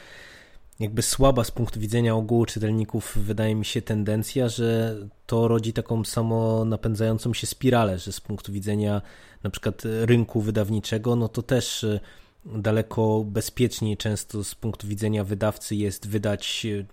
jakby 0.80 1.02
słaba 1.02 1.44
z 1.44 1.50
punktu 1.50 1.80
widzenia 1.80 2.14
ogółu 2.14 2.46
czytelników, 2.46 3.12
wydaje 3.16 3.54
mi 3.54 3.64
się, 3.64 3.82
tendencja, 3.82 4.48
że 4.48 4.96
to 5.26 5.48
rodzi 5.48 5.72
taką 5.72 6.04
samo 6.04 6.64
napędzającą 6.64 7.34
się 7.34 7.46
spiralę, 7.46 7.98
że 7.98 8.12
z 8.12 8.20
punktu 8.20 8.52
widzenia 8.52 9.02
na 9.42 9.50
przykład 9.50 9.82
rynku 9.84 10.40
wydawniczego, 10.40 11.16
no 11.16 11.28
to 11.28 11.42
też 11.42 11.84
e, 11.84 12.00
daleko 12.46 13.24
bezpieczniej 13.24 13.96
często 13.96 14.44
z 14.44 14.54
punktu 14.54 14.86
widzenia 14.86 15.24
wydawcy 15.24 15.76
jest 15.76 16.08
wydać 16.08 16.66
e, 16.66 16.84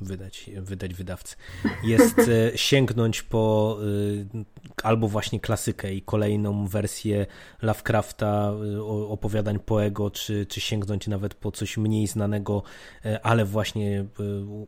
wydać, 0.00 0.50
wydać 0.56 0.94
wydawcy, 0.94 1.36
jest 1.84 2.18
e, 2.18 2.58
sięgnąć 2.58 3.22
po 3.22 3.76
albo 4.82 5.08
właśnie 5.08 5.40
klasykę 5.40 5.94
i 5.94 6.02
kolejną 6.02 6.66
wersję 6.66 7.26
Lovecrafta, 7.62 8.52
y, 8.76 8.84
opowiadań 8.84 9.58
Poego, 9.58 10.10
czy, 10.10 10.46
czy 10.46 10.60
sięgnąć 10.60 11.06
nawet 11.06 11.34
po 11.34 11.52
coś 11.52 11.76
mniej 11.76 12.06
znanego, 12.06 12.62
e, 13.04 13.26
ale 13.26 13.44
właśnie 13.44 14.04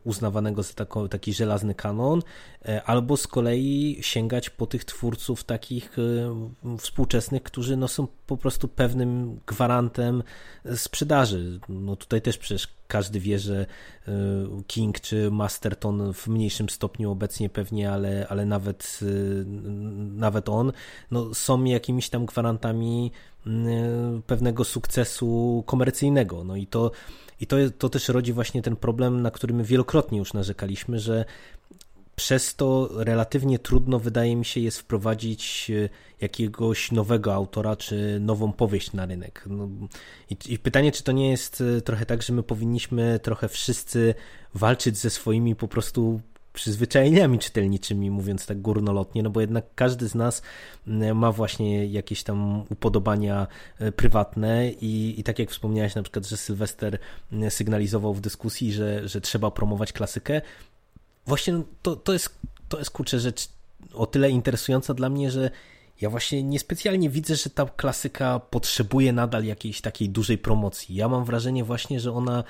uznawanego 0.03 0.63
za 0.63 0.85
taki 1.09 1.33
żelazny 1.33 1.75
kanon, 1.75 2.21
e, 2.65 2.83
albo 2.83 3.17
z 3.17 3.27
kolei 3.27 3.97
sięgać 4.01 4.49
po 4.49 4.67
tych 4.67 4.85
twórców 4.85 5.43
takich 5.43 5.95
współczesnych, 6.77 7.43
którzy 7.43 7.77
no, 7.77 7.87
są 7.87 8.07
po 8.27 8.37
prostu 8.37 8.67
pewnym 8.67 9.39
gwarantem 9.47 10.23
sprzedaży. 10.75 11.59
No 11.69 11.95
tutaj 11.95 12.21
też 12.21 12.37
przecież 12.37 12.78
każdy 12.89 13.19
wie, 13.19 13.39
że 13.39 13.65
King 14.67 14.99
czy 14.99 15.31
Masterton 15.31 16.13
w 16.13 16.27
mniejszym 16.27 16.69
stopniu 16.69 17.11
obecnie 17.11 17.49
pewnie, 17.49 17.91
ale, 17.91 18.27
ale 18.29 18.45
nawet 18.45 18.99
nawet 19.95 20.49
on, 20.49 20.71
no, 21.11 21.33
są 21.33 21.63
jakimiś 21.63 22.09
tam 22.09 22.25
gwarantami 22.25 23.11
pewnego 24.27 24.63
sukcesu 24.63 25.63
komercyjnego. 25.65 26.43
No 26.43 26.55
i 26.55 26.67
to, 26.67 26.91
i 27.41 27.47
to, 27.47 27.55
to 27.77 27.89
też 27.89 28.07
rodzi 28.09 28.33
właśnie 28.33 28.61
ten 28.61 28.75
problem, 28.75 29.21
na 29.21 29.31
który 29.31 29.53
my 29.53 29.63
wielokrotnie 29.63 30.19
już 30.19 30.33
narzekaliśmy, 30.33 30.99
że 30.99 31.25
przez 32.19 32.55
to 32.55 32.89
relatywnie 32.93 33.59
trudno, 33.59 33.99
wydaje 33.99 34.35
mi 34.35 34.45
się, 34.45 34.59
jest 34.59 34.79
wprowadzić 34.79 35.71
e, 35.71 35.89
jakiegoś 36.21 36.91
nowego 36.91 37.33
autora 37.33 37.75
czy 37.75 38.17
nową 38.19 38.51
powieść 38.51 38.93
na 38.93 39.05
rynek. 39.05 39.43
No, 39.47 39.69
i, 40.29 40.37
i, 40.53 40.59
pytanie, 40.59 40.91
czy 40.91 41.03
to 41.03 41.11
nie 41.11 41.29
jest 41.29 41.63
e, 41.77 41.81
trochę 41.81 42.05
tak, 42.05 42.21
że 42.21 42.33
my 42.33 42.43
powinniśmy 42.43 43.19
trochę 43.23 43.49
wszyscy 43.49 44.13
walczyć 44.53 44.97
ze 44.97 45.09
swoimi 45.09 45.55
po 45.55 45.67
prostu 45.67 46.21
przyzwyczajeniami 46.53 47.39
czytelniczymi, 47.39 48.11
mówiąc 48.11 48.45
tak 48.45 48.61
górnolotnie, 48.61 49.23
no 49.23 49.29
bo 49.29 49.41
jednak 49.41 49.65
każdy 49.75 50.07
z 50.07 50.15
nas 50.15 50.41
ma 51.15 51.31
właśnie 51.31 51.85
jakieś 51.85 52.23
tam 52.23 52.63
upodobania 52.69 53.47
e, 53.79 53.91
prywatne 53.91 54.71
i, 54.71 55.19
i 55.19 55.23
tak 55.23 55.39
jak 55.39 55.49
wspomniałeś 55.51 55.95
na 55.95 56.03
przykład, 56.03 56.27
że 56.27 56.37
Sylwester 56.37 56.99
sygnalizował 57.49 58.13
w 58.13 58.21
dyskusji, 58.21 58.73
że, 58.73 59.07
że 59.07 59.21
trzeba 59.21 59.51
promować 59.51 59.93
klasykę, 59.93 60.41
właśnie 61.25 61.53
no, 61.53 61.63
to, 61.81 61.95
to 61.95 62.13
jest 62.13 62.39
to 62.69 62.79
jest 62.79 62.91
kurczę 62.91 63.19
rzecz 63.19 63.49
o 63.93 64.05
tyle 64.05 64.29
interesująca 64.29 64.93
dla 64.93 65.09
mnie, 65.09 65.31
że 65.31 65.51
ja 66.01 66.09
właśnie 66.09 66.43
niespecjalnie 66.43 67.09
widzę, 67.09 67.35
że 67.35 67.49
ta 67.49 67.65
klasyka 67.65 68.39
potrzebuje 68.39 69.13
nadal 69.13 69.43
jakiejś 69.43 69.81
takiej 69.81 70.09
dużej 70.09 70.37
promocji. 70.37 70.95
Ja 70.95 71.09
mam 71.09 71.25
wrażenie 71.25 71.63
właśnie, 71.63 71.99
że 71.99 72.11
ona 72.11 72.43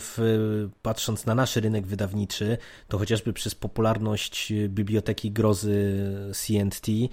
w, 0.00 0.68
patrząc 0.82 1.26
na 1.26 1.34
nasz 1.34 1.56
rynek 1.56 1.86
wydawniczy, 1.86 2.58
to 2.88 2.98
chociażby 2.98 3.32
przez 3.32 3.54
popularność 3.54 4.52
Biblioteki 4.68 5.30
Grozy 5.30 6.04
CNT, 6.32 6.88
y, 6.88 7.10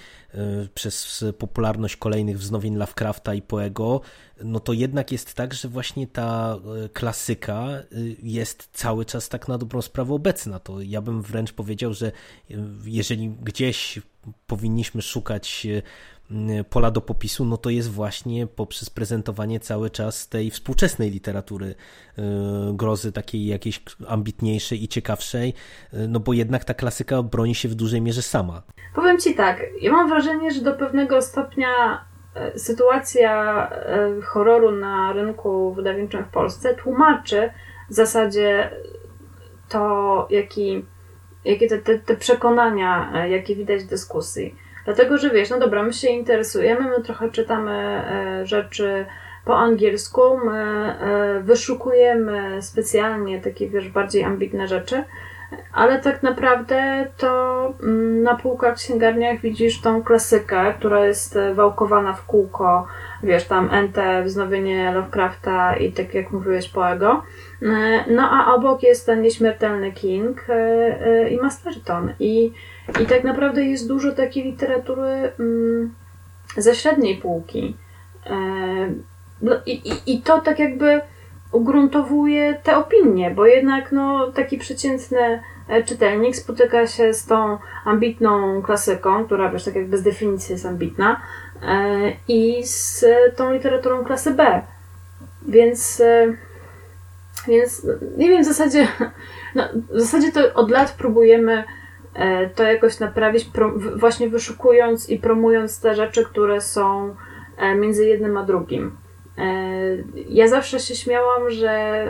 przez 0.74 1.26
popularność 1.38 1.96
kolejnych 1.96 2.40
wznowień 2.40 2.76
Lovecrafta 2.76 3.34
i 3.34 3.42
Poego, 3.42 4.02
no 4.44 4.60
to 4.60 4.74
jednak 4.74 5.12
jest 5.12 5.34
tak, 5.34 5.54
że 5.54 5.68
właśnie 5.68 6.08
ta 6.08 6.58
y, 6.86 6.90
klasyka 6.90 7.68
y, 7.94 8.16
jest 8.24 8.70
cały 8.74 9.06
czas 9.06 9.30
tak 9.30 9.48
na 9.48 9.58
dobrą 9.58 9.82
sprawę 9.82 10.14
obecna. 10.14 10.60
To 10.60 10.82
ja 10.82 11.02
bym 11.02 11.22
wręcz 11.22 11.54
powiedział, 11.54 11.94
że 11.94 12.12
jeżeli 12.86 13.30
gdzieś 13.30 14.00
powinniśmy 14.48 15.02
szukać 15.02 15.68
pola 16.70 16.92
do 16.92 17.02
popisu, 17.02 17.46
no 17.46 17.58
to 17.58 17.70
jest 17.70 17.92
właśnie 17.92 18.48
poprzez 18.48 18.90
prezentowanie 18.90 19.60
cały 19.60 19.90
czas 19.90 20.30
tej 20.30 20.52
współczesnej 20.52 21.12
literatury 21.12 21.76
e, 22.18 22.22
grozy, 22.74 23.12
takiej 23.12 23.46
jakiejś 23.46 23.84
ambitniejszej 24.08 24.84
i 24.84 24.88
ciekawszej, 24.88 25.54
e, 25.94 26.08
no 26.08 26.20
bo 26.20 26.34
jednak 26.34 26.66
ta 26.66 26.74
klasyka 26.74 27.24
broni 27.24 27.56
się 27.56 27.70
w 27.70 27.76
dużej 27.76 28.02
mierze 28.02 28.22
sama. 28.22 28.62
Powiem 28.96 29.18
Ci 29.18 29.36
tak, 29.36 29.62
ja 29.82 29.92
mam 29.92 30.10
wrażenie, 30.10 30.52
że 30.52 30.62
do 30.62 30.74
pewnego 30.74 31.22
stopnia 31.22 31.70
sytuacja 32.56 33.70
horroru 34.24 34.72
na 34.72 35.14
rynku 35.14 35.74
wydawniczym 35.74 36.24
w 36.24 36.28
Polsce 36.28 36.76
tłumaczy 36.76 37.50
w 37.90 37.94
zasadzie 37.94 38.72
to, 39.70 40.28
jaki 40.30 40.84
jakie 41.46 41.68
te, 41.68 41.78
te, 41.78 42.00
te 42.00 42.16
przekonania, 42.16 43.12
e, 43.16 43.30
jakie 43.30 43.56
widać 43.56 43.84
w 43.84 43.88
dyskusji. 43.88 44.56
Dlatego, 44.90 45.18
że 45.18 45.30
wiesz, 45.30 45.50
no 45.50 45.60
dobra, 45.60 45.84
my 45.84 45.94
się 45.94 46.10
interesujemy, 46.10 46.90
my 46.98 47.04
trochę 47.04 47.30
czytamy 47.30 47.72
e, 47.72 48.46
rzeczy 48.46 49.06
po 49.46 49.58
angielsku, 49.58 50.22
my 50.46 50.62
e, 50.62 51.40
wyszukujemy 51.44 52.62
specjalnie 52.62 53.42
takie, 53.42 53.70
wiesz, 53.70 53.90
bardziej 53.90 54.24
ambitne 54.24 54.68
rzeczy, 54.68 55.04
ale 55.74 56.00
tak 56.00 56.24
naprawdę 56.24 57.08
to 57.18 57.74
mm, 57.84 58.24
na 58.24 58.36
półkach 58.36 58.76
w 58.76 58.78
księgarniach 58.78 59.40
widzisz 59.40 59.82
tą 59.82 60.04
klasykę, 60.04 60.74
która 60.74 61.06
jest 61.06 61.38
wałkowana 61.54 62.14
w 62.14 62.26
kółko, 62.26 62.88
wiesz, 63.24 63.46
tam 63.46 63.70
NT, 63.84 63.98
wznowienie 64.26 64.92
Lovecrafta 64.92 65.76
i 65.76 65.92
tak 65.92 66.14
jak 66.14 66.32
mówiłeś, 66.32 66.70
Poego. 66.70 67.24
E, 67.62 67.66
no 68.14 68.30
a 68.32 68.54
obok 68.54 68.84
jest 68.84 69.06
ten 69.06 69.22
nieśmiertelny 69.22 69.92
King 69.92 70.46
e, 70.50 70.54
e, 70.54 71.30
i 71.30 71.38
Masterton. 71.38 72.14
I, 72.20 72.52
i 73.02 73.06
tak 73.06 73.24
naprawdę 73.24 73.64
jest 73.64 73.88
dużo 73.88 74.12
takiej 74.12 74.44
literatury 74.44 75.32
mm, 75.40 75.94
ze 76.58 76.76
średniej 76.76 77.18
półki. 77.18 77.78
No, 79.42 79.56
i, 79.66 79.72
i, 79.72 80.14
I 80.14 80.22
to 80.22 80.42
tak 80.42 80.60
jakby 80.60 81.02
ugruntowuje 81.52 82.60
te 82.64 82.78
opinie, 82.78 83.32
bo 83.32 83.46
jednak 83.46 83.92
no, 83.92 84.32
taki 84.32 84.58
przeciętny 84.58 85.44
e, 85.68 85.84
czytelnik 85.84 86.36
spotyka 86.36 86.88
się 86.88 87.14
z 87.14 87.26
tą 87.26 87.58
ambitną 87.86 88.62
klasyką, 88.62 89.26
która 89.26 89.52
wiesz, 89.52 89.64
tak 89.64 89.76
jakby 89.76 89.98
z 89.98 90.04
definicji 90.04 90.54
jest 90.54 90.66
ambitna, 90.66 91.22
e, 91.62 92.12
i 92.28 92.64
z 92.64 93.06
tą 93.36 93.54
literaturą 93.54 94.06
klasy 94.06 94.32
B. 94.32 94.62
Więc, 95.48 96.02
więc 97.48 97.88
nie 98.18 98.30
wiem, 98.30 98.44
w 98.44 98.48
zasadzie, 98.48 98.88
no, 99.56 99.64
w 99.90 100.00
zasadzie 100.00 100.32
to 100.32 100.54
od 100.54 100.72
lat 100.72 100.92
próbujemy 100.92 101.64
to 102.56 102.64
jakoś 102.64 103.00
naprawić, 103.00 103.50
właśnie 103.96 104.30
wyszukując 104.30 105.10
i 105.10 105.20
promując 105.20 105.82
te 105.82 105.96
rzeczy, 105.96 106.26
które 106.26 106.62
są 106.62 107.16
między 107.76 108.06
jednym 108.06 108.38
a 108.38 108.44
drugim. 108.44 108.98
Ja 110.30 110.48
zawsze 110.48 110.80
się 110.80 110.96
śmiałam, 110.96 111.50
że 111.50 112.06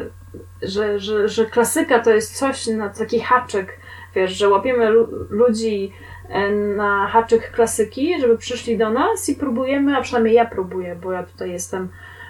że, 0.62 1.00
że, 1.00 1.27
że 1.27 1.46
klasyka 1.46 2.00
to 2.00 2.12
jest 2.12 2.38
coś 2.38 2.68
na 2.68 2.89
taki 2.89 3.20
haczyk, 3.20 3.79
wiesz, 4.15 4.32
że 4.32 4.50
łapiemy 4.50 4.89
ludzi 5.29 5.94
e, 6.29 6.51
na 6.51 7.08
haczyk 7.08 7.51
klasyki, 7.51 8.22
żeby 8.22 8.38
przyszli 8.38 8.77
do 8.77 8.89
nas 8.89 9.29
i 9.29 9.36
próbujemy, 9.36 9.98
a 9.98 10.01
przynajmniej 10.01 10.36
ja 10.36 10.46
próbuję, 10.46 10.96
bo 10.96 11.12
ja 11.12 11.24
tutaj 11.24 11.51
jestem 11.51 11.89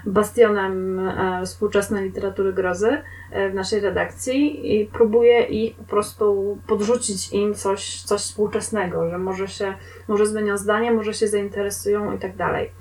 bastionem 0.10 1.00
e, 1.00 1.46
współczesnej 1.46 2.04
literatury 2.04 2.54
grozy 2.54 3.02
e, 3.32 3.50
w 3.50 3.54
naszej 3.54 3.80
redakcji 3.80 4.74
i 4.76 4.86
próbuję 4.86 5.42
ich 5.44 5.76
po 5.76 5.84
prostu 5.84 6.58
podrzucić 6.68 7.34
im 7.34 7.54
coś, 7.54 8.02
coś 8.02 8.22
współczesnego, 8.22 9.10
że 9.10 9.18
może 9.18 9.48
się, 9.48 9.74
może 10.08 10.26
zmienią 10.26 10.58
zdanie, 10.58 10.92
może 10.92 11.14
się 11.14 11.28
zainteresują 11.28 12.14
i 12.14 12.20
tak 12.20 12.36
dalej. 12.36 12.72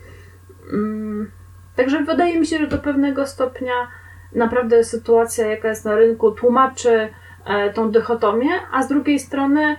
Mm, 0.72 1.30
także 1.76 2.04
wydaje 2.04 2.40
mi 2.40 2.46
się, 2.46 2.58
że 2.58 2.66
do 2.66 2.78
pewnego 2.78 3.26
stopnia 3.26 3.88
naprawdę 4.32 4.84
sytuacja, 4.84 5.46
jaka 5.46 5.68
jest 5.68 5.84
na 5.84 5.96
rynku, 5.96 6.30
tłumaczy 6.30 7.08
e, 7.46 7.72
tą 7.72 7.90
dychotomię, 7.90 8.50
a 8.72 8.82
z 8.82 8.88
drugiej 8.88 9.18
strony 9.18 9.76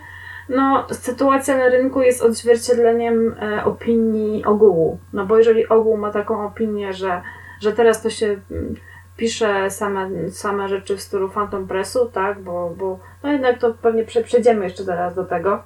no, 0.49 0.87
sytuacja 0.91 1.57
na 1.57 1.69
rynku 1.69 2.01
jest 2.01 2.21
odzwierciedleniem 2.21 3.35
opinii 3.65 4.45
ogółu. 4.45 4.99
No 5.13 5.25
bo 5.25 5.37
jeżeli 5.37 5.67
ogół 5.67 5.97
ma 5.97 6.11
taką 6.11 6.45
opinię, 6.45 6.93
że, 6.93 7.21
że 7.61 7.71
teraz 7.71 8.01
to 8.01 8.09
się 8.09 8.41
mm, 8.51 8.75
pisze 9.17 9.69
same, 9.69 10.31
same 10.31 10.69
rzeczy 10.69 10.97
w 10.97 11.01
stylu 11.01 11.29
Phantom 11.29 11.67
Pressu, 11.67 12.09
tak, 12.09 12.43
bo, 12.43 12.75
bo 12.77 12.99
no 13.23 13.31
jednak 13.31 13.59
to 13.59 13.73
pewnie 13.73 14.03
przejdziemy 14.03 14.63
jeszcze 14.63 14.83
zaraz 14.83 15.15
do 15.15 15.25
tego, 15.25 15.63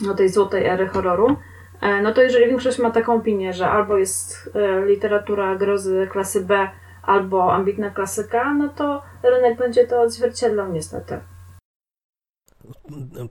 do 0.00 0.14
tej 0.14 0.28
złotej 0.28 0.66
ery 0.66 0.86
horroru, 0.86 1.36
e, 1.80 2.02
no 2.02 2.12
to 2.12 2.22
jeżeli 2.22 2.46
większość 2.46 2.78
ma 2.78 2.90
taką 2.90 3.14
opinię, 3.14 3.52
że 3.52 3.70
albo 3.70 3.98
jest 3.98 4.52
literatura 4.86 5.56
grozy 5.56 6.08
klasy 6.12 6.40
B, 6.40 6.68
albo 7.06 7.52
ambitna 7.52 7.90
klasyka, 7.90 8.54
no 8.54 8.68
to 8.68 9.02
rynek 9.22 9.58
będzie 9.58 9.86
to 9.86 10.00
odzwierciedlał 10.00 10.72
niestety. 10.72 11.20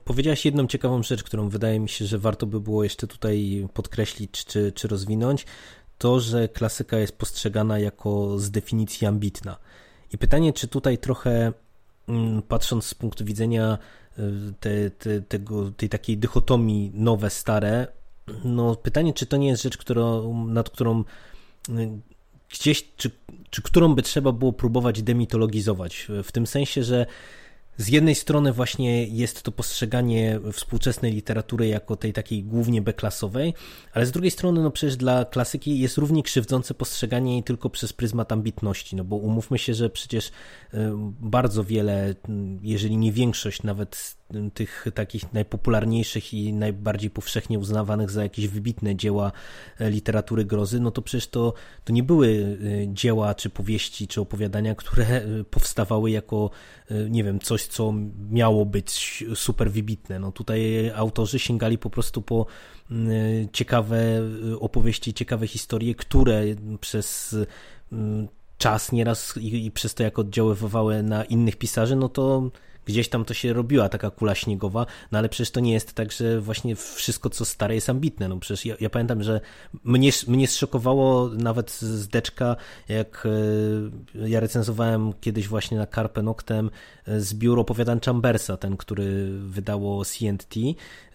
Powiedziałaś 0.04 0.44
jedną 0.44 0.66
ciekawą 0.66 1.02
rzecz, 1.02 1.24
którą 1.24 1.48
wydaje 1.48 1.80
mi 1.80 1.88
się, 1.88 2.04
że 2.04 2.18
warto 2.18 2.46
by 2.46 2.60
było 2.60 2.84
jeszcze 2.84 3.06
tutaj 3.06 3.68
podkreślić 3.74 4.44
czy, 4.44 4.72
czy 4.72 4.88
rozwinąć. 4.88 5.46
To, 6.04 6.20
że 6.20 6.48
klasyka 6.48 6.98
jest 6.98 7.18
postrzegana 7.18 7.78
jako 7.78 8.38
z 8.38 8.50
definicji 8.50 9.06
ambitna. 9.06 9.56
I 10.12 10.18
pytanie, 10.18 10.52
czy 10.52 10.68
tutaj 10.68 10.98
trochę 10.98 11.52
mm, 12.08 12.42
patrząc 12.42 12.86
z 12.86 12.94
punktu 12.94 13.24
widzenia 13.24 13.78
y, 14.18 14.22
te, 14.60 14.90
te, 14.90 15.20
tego, 15.20 15.70
tej 15.70 15.88
takiej 15.88 16.18
dychotomii 16.18 16.90
nowe, 16.94 17.30
stare, 17.30 17.86
no 18.44 18.76
pytanie, 18.76 19.12
czy 19.12 19.26
to 19.26 19.36
nie 19.36 19.48
jest 19.48 19.62
rzecz, 19.62 19.78
nad 20.46 20.70
którą 20.70 21.04
y, 21.68 21.90
gdzieś, 22.50 22.88
czy, 22.96 23.10
czy 23.50 23.62
którą 23.62 23.94
by 23.94 24.02
trzeba 24.02 24.32
było 24.32 24.52
próbować 24.52 25.02
demitologizować, 25.02 26.06
w 26.24 26.32
tym 26.32 26.46
sensie, 26.46 26.82
że 26.82 27.06
z 27.76 27.88
jednej 27.88 28.14
strony 28.14 28.52
właśnie 28.52 29.06
jest 29.06 29.42
to 29.42 29.52
postrzeganie 29.52 30.40
współczesnej 30.52 31.12
literatury 31.12 31.66
jako 31.66 31.96
tej 31.96 32.12
takiej 32.12 32.44
głównie 32.44 32.82
beklasowej, 32.82 33.54
ale 33.92 34.06
z 34.06 34.12
drugiej 34.12 34.30
strony 34.30 34.62
no 34.62 34.70
przecież 34.70 34.96
dla 34.96 35.24
klasyki 35.24 35.78
jest 35.78 35.98
równie 35.98 36.22
krzywdzące 36.22 36.74
postrzeganie 36.74 37.32
jej 37.32 37.42
tylko 37.42 37.70
przez 37.70 37.92
pryzmat 37.92 38.32
ambitności, 38.32 38.96
no 38.96 39.04
bo 39.04 39.16
umówmy 39.16 39.58
się, 39.58 39.74
że 39.74 39.90
przecież 39.90 40.28
y, 40.28 40.32
bardzo 41.20 41.64
wiele, 41.64 42.14
jeżeli 42.62 42.96
nie 42.96 43.12
większość 43.12 43.62
nawet 43.62 44.16
tych 44.54 44.86
takich 44.94 45.32
najpopularniejszych 45.32 46.34
i 46.34 46.52
najbardziej 46.52 47.10
powszechnie 47.10 47.58
uznawanych 47.58 48.10
za 48.10 48.22
jakieś 48.22 48.48
wybitne 48.48 48.96
dzieła 48.96 49.32
e, 49.78 49.90
literatury 49.90 50.44
grozy, 50.44 50.80
no 50.80 50.90
to 50.90 51.02
przecież 51.02 51.26
to, 51.26 51.54
to 51.84 51.92
nie 51.92 52.02
były 52.02 52.58
e, 52.88 52.94
dzieła, 52.94 53.34
czy 53.34 53.50
powieści, 53.50 54.08
czy 54.08 54.20
opowiadania, 54.20 54.74
które 54.74 55.04
e, 55.06 55.44
powstawały 55.44 56.10
jako, 56.10 56.50
nie 57.10 57.24
wiem, 57.24 57.38
coś, 57.40 57.66
co 57.66 57.94
miało 58.30 58.66
być 58.66 59.24
super 59.34 59.70
wybitne. 59.70 60.18
No 60.18 60.32
tutaj 60.32 60.90
autorzy 60.94 61.38
sięgali 61.38 61.78
po 61.78 61.90
prostu 61.90 62.22
po 62.22 62.46
ciekawe 63.52 64.22
opowieści, 64.60 65.14
ciekawe 65.14 65.46
historie, 65.46 65.94
które 65.94 66.44
przez 66.80 67.36
czas 68.58 68.92
nieraz 68.92 69.36
i, 69.36 69.66
i 69.66 69.70
przez 69.70 69.94
to, 69.94 70.02
jak 70.02 70.18
oddziaływały 70.18 71.02
na 71.02 71.24
innych 71.24 71.56
pisarzy, 71.56 71.96
no 71.96 72.08
to 72.08 72.50
gdzieś 72.86 73.08
tam 73.08 73.24
to 73.24 73.34
się 73.34 73.52
robiła 73.52 73.88
taka 73.88 74.10
kula 74.10 74.34
śniegowa, 74.34 74.86
no 75.12 75.18
ale 75.18 75.28
przecież 75.28 75.50
to 75.50 75.60
nie 75.60 75.72
jest 75.72 75.92
tak, 75.92 76.12
że 76.12 76.40
właśnie 76.40 76.76
wszystko 76.76 77.30
co 77.30 77.44
stare 77.44 77.74
jest 77.74 77.90
ambitne. 77.90 78.28
No 78.28 78.38
przecież 78.38 78.66
ja, 78.66 78.74
ja 78.80 78.90
pamiętam, 78.90 79.22
że 79.22 79.40
mnie, 79.84 80.10
mnie 80.28 80.48
zszokowało 80.48 81.28
nawet 81.28 81.70
z 81.70 82.08
deczka, 82.08 82.56
jak 82.88 83.26
e, 84.14 84.28
ja 84.28 84.40
recenzowałem 84.40 85.12
kiedyś 85.20 85.48
właśnie 85.48 85.78
na 85.78 85.86
Carpe 85.86 86.22
Noctem 86.22 86.70
e, 87.06 87.20
zbiór 87.20 87.58
opowiadań 87.58 88.00
Chambersa, 88.00 88.56
ten, 88.56 88.76
który 88.76 89.38
wydało 89.40 90.04
CNT 90.04 90.56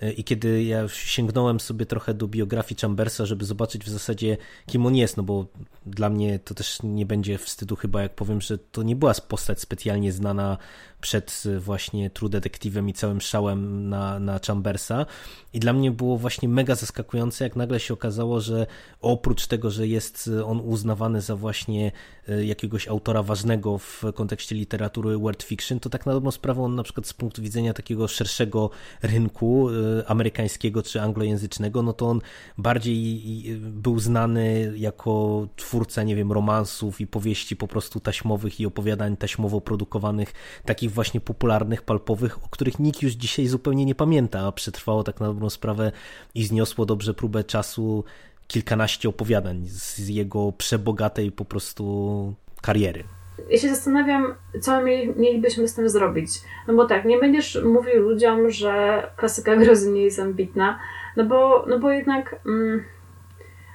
e, 0.01 0.11
i 0.11 0.23
kiedy 0.23 0.63
ja 0.63 0.87
sięgnąłem 0.87 1.59
sobie 1.59 1.85
trochę 1.85 2.13
do 2.13 2.27
biografii 2.27 2.81
Chambersa, 2.81 3.25
żeby 3.25 3.45
zobaczyć 3.45 3.83
w 3.83 3.89
zasadzie 3.89 4.37
kim 4.65 4.85
on 4.85 4.95
jest, 4.95 5.17
no 5.17 5.23
bo 5.23 5.45
dla 5.85 6.09
mnie 6.09 6.39
to 6.39 6.53
też 6.53 6.77
nie 6.83 7.05
będzie 7.05 7.37
wstydu 7.37 7.75
chyba, 7.75 8.01
jak 8.01 8.15
powiem, 8.15 8.41
że 8.41 8.57
to 8.57 8.83
nie 8.83 8.95
była 8.95 9.13
postać 9.13 9.59
specjalnie 9.59 10.11
znana 10.11 10.57
przed 11.01 11.43
właśnie 11.59 12.09
True 12.09 12.29
Detectivem 12.29 12.89
i 12.89 12.93
całym 12.93 13.21
szałem 13.21 13.89
na, 13.89 14.19
na 14.19 14.39
Chambersa. 14.47 15.05
I 15.53 15.59
dla 15.59 15.73
mnie 15.73 15.91
było 15.91 16.17
właśnie 16.17 16.49
mega 16.49 16.75
zaskakujące, 16.75 17.43
jak 17.43 17.55
nagle 17.55 17.79
się 17.79 17.93
okazało, 17.93 18.41
że 18.41 18.67
oprócz 19.01 19.47
tego, 19.47 19.71
że 19.71 19.87
jest 19.87 20.29
on 20.45 20.59
uznawany 20.59 21.21
za 21.21 21.35
właśnie 21.35 21.91
e, 22.27 22.45
jakiegoś 22.45 22.87
autora 22.87 23.23
ważnego 23.23 23.77
w 23.77 24.03
kontekście 24.15 24.55
literatury 24.55 25.17
world 25.17 25.43
fiction, 25.43 25.79
to 25.79 25.89
tak 25.89 26.05
na 26.05 26.13
dobrą 26.13 26.31
sprawę 26.31 26.61
on 26.61 26.75
na 26.75 26.83
przykład 26.83 27.07
z 27.07 27.13
punktu 27.13 27.41
widzenia 27.41 27.73
takiego 27.73 28.07
szerszego 28.07 28.69
rynku 29.01 29.69
amerykańskiego 30.07 30.83
czy 30.83 31.01
anglojęzycznego, 31.01 31.81
no 31.81 31.93
to 31.93 32.09
on 32.09 32.21
bardziej 32.57 33.21
był 33.59 33.99
znany 33.99 34.73
jako 34.75 35.47
twórca, 35.55 36.03
nie 36.03 36.15
wiem, 36.15 36.31
romansów 36.31 37.01
i 37.01 37.07
powieści 37.07 37.55
po 37.55 37.67
prostu 37.67 37.99
taśmowych 37.99 38.59
i 38.59 38.65
opowiadań 38.65 39.17
taśmowo 39.17 39.61
produkowanych, 39.61 40.33
takich 40.65 40.88
właśnie 40.89 41.21
popularnych, 41.21 41.81
palpowych, 41.81 42.37
o 42.45 42.49
których 42.49 42.79
nikt 42.79 43.01
już 43.01 43.11
dzisiaj 43.11 43.47
zupełnie 43.47 43.85
nie 43.85 43.95
pamięta, 43.95 44.39
a 44.39 44.51
przetrwało 44.51 45.03
tak 45.03 45.19
na 45.19 45.27
dobrą 45.27 45.49
sprawę 45.49 45.91
i 46.35 46.45
zniosło 46.45 46.85
dobrze 46.85 47.13
próbę 47.13 47.43
czasu 47.43 48.03
kilkanaście 48.47 49.09
opowiadań 49.09 49.63
z 49.65 50.07
jego 50.07 50.51
przebogatej 50.51 51.31
po 51.31 51.45
prostu 51.45 52.33
kariery. 52.61 53.03
Ja 53.49 53.57
się 53.57 53.69
zastanawiam, 53.69 54.35
co 54.61 54.81
mielibyśmy 55.15 55.67
z 55.67 55.73
tym 55.73 55.89
zrobić. 55.89 56.29
No 56.67 56.73
bo 56.73 56.85
tak, 56.85 57.05
nie 57.05 57.19
będziesz 57.19 57.59
mówił 57.65 58.01
ludziom, 58.01 58.49
że 58.49 59.03
klasyka 59.15 59.55
grozy 59.55 59.91
nie 59.91 60.01
jest 60.01 60.19
ambitna, 60.19 60.79
no 61.17 61.25
bo, 61.25 61.65
no 61.67 61.79
bo 61.79 61.91
jednak... 61.91 62.41
Mm, 62.45 62.83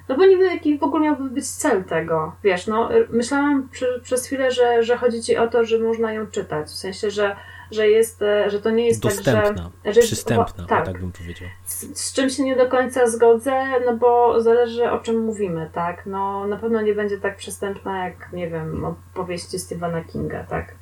no 0.09 0.17
bo 0.17 0.27
nie 0.27 0.37
wiem, 0.37 0.55
jaki 0.55 0.79
w 0.79 0.83
ogóle 0.83 1.05
miałby 1.05 1.31
być 1.31 1.49
cel 1.49 1.85
tego. 1.85 2.33
Wiesz, 2.43 2.67
no 2.67 2.89
myślałam 3.11 3.69
przy, 3.69 4.01
przez 4.03 4.27
chwilę, 4.27 4.51
że, 4.51 4.83
że 4.83 4.97
chodzi 4.97 5.23
ci 5.23 5.37
o 5.37 5.49
to, 5.49 5.65
że 5.65 5.79
można 5.79 6.13
ją 6.13 6.27
czytać. 6.27 6.67
W 6.67 6.75
sensie, 6.75 7.11
że, 7.11 7.37
że 7.71 7.89
jest, 7.89 8.23
e, 8.23 8.51
że 8.51 8.61
to 8.61 8.71
nie 8.71 8.87
jest 8.87 9.03
Dostępna, 9.03 9.43
tak, 9.43 9.55
że... 9.85 9.93
że 9.93 10.01
przystępna, 10.01 10.67
tak, 10.67 10.85
tak 10.85 11.01
bym 11.01 11.13
powiedział. 11.13 11.49
Z, 11.65 11.99
z, 12.01 12.13
czym 12.13 12.31
się 12.31 12.43
nie 12.43 12.57
do 12.57 12.67
końca 12.67 13.07
zgodzę, 13.07 13.65
no 13.87 13.97
bo 13.97 14.41
zależy 14.41 14.91
o 14.91 14.99
czym 14.99 15.25
mówimy, 15.25 15.71
tak? 15.73 16.07
No 16.07 16.47
na 16.47 16.57
pewno 16.57 16.81
nie 16.81 16.95
będzie 16.95 17.19
tak 17.19 17.37
przystępna 17.37 18.05
jak, 18.05 18.33
nie 18.33 18.51
wiem, 18.51 18.85
opowieści 18.85 19.59
Stephena 19.59 20.05
Kinga, 20.05 20.45
tak? 20.45 20.75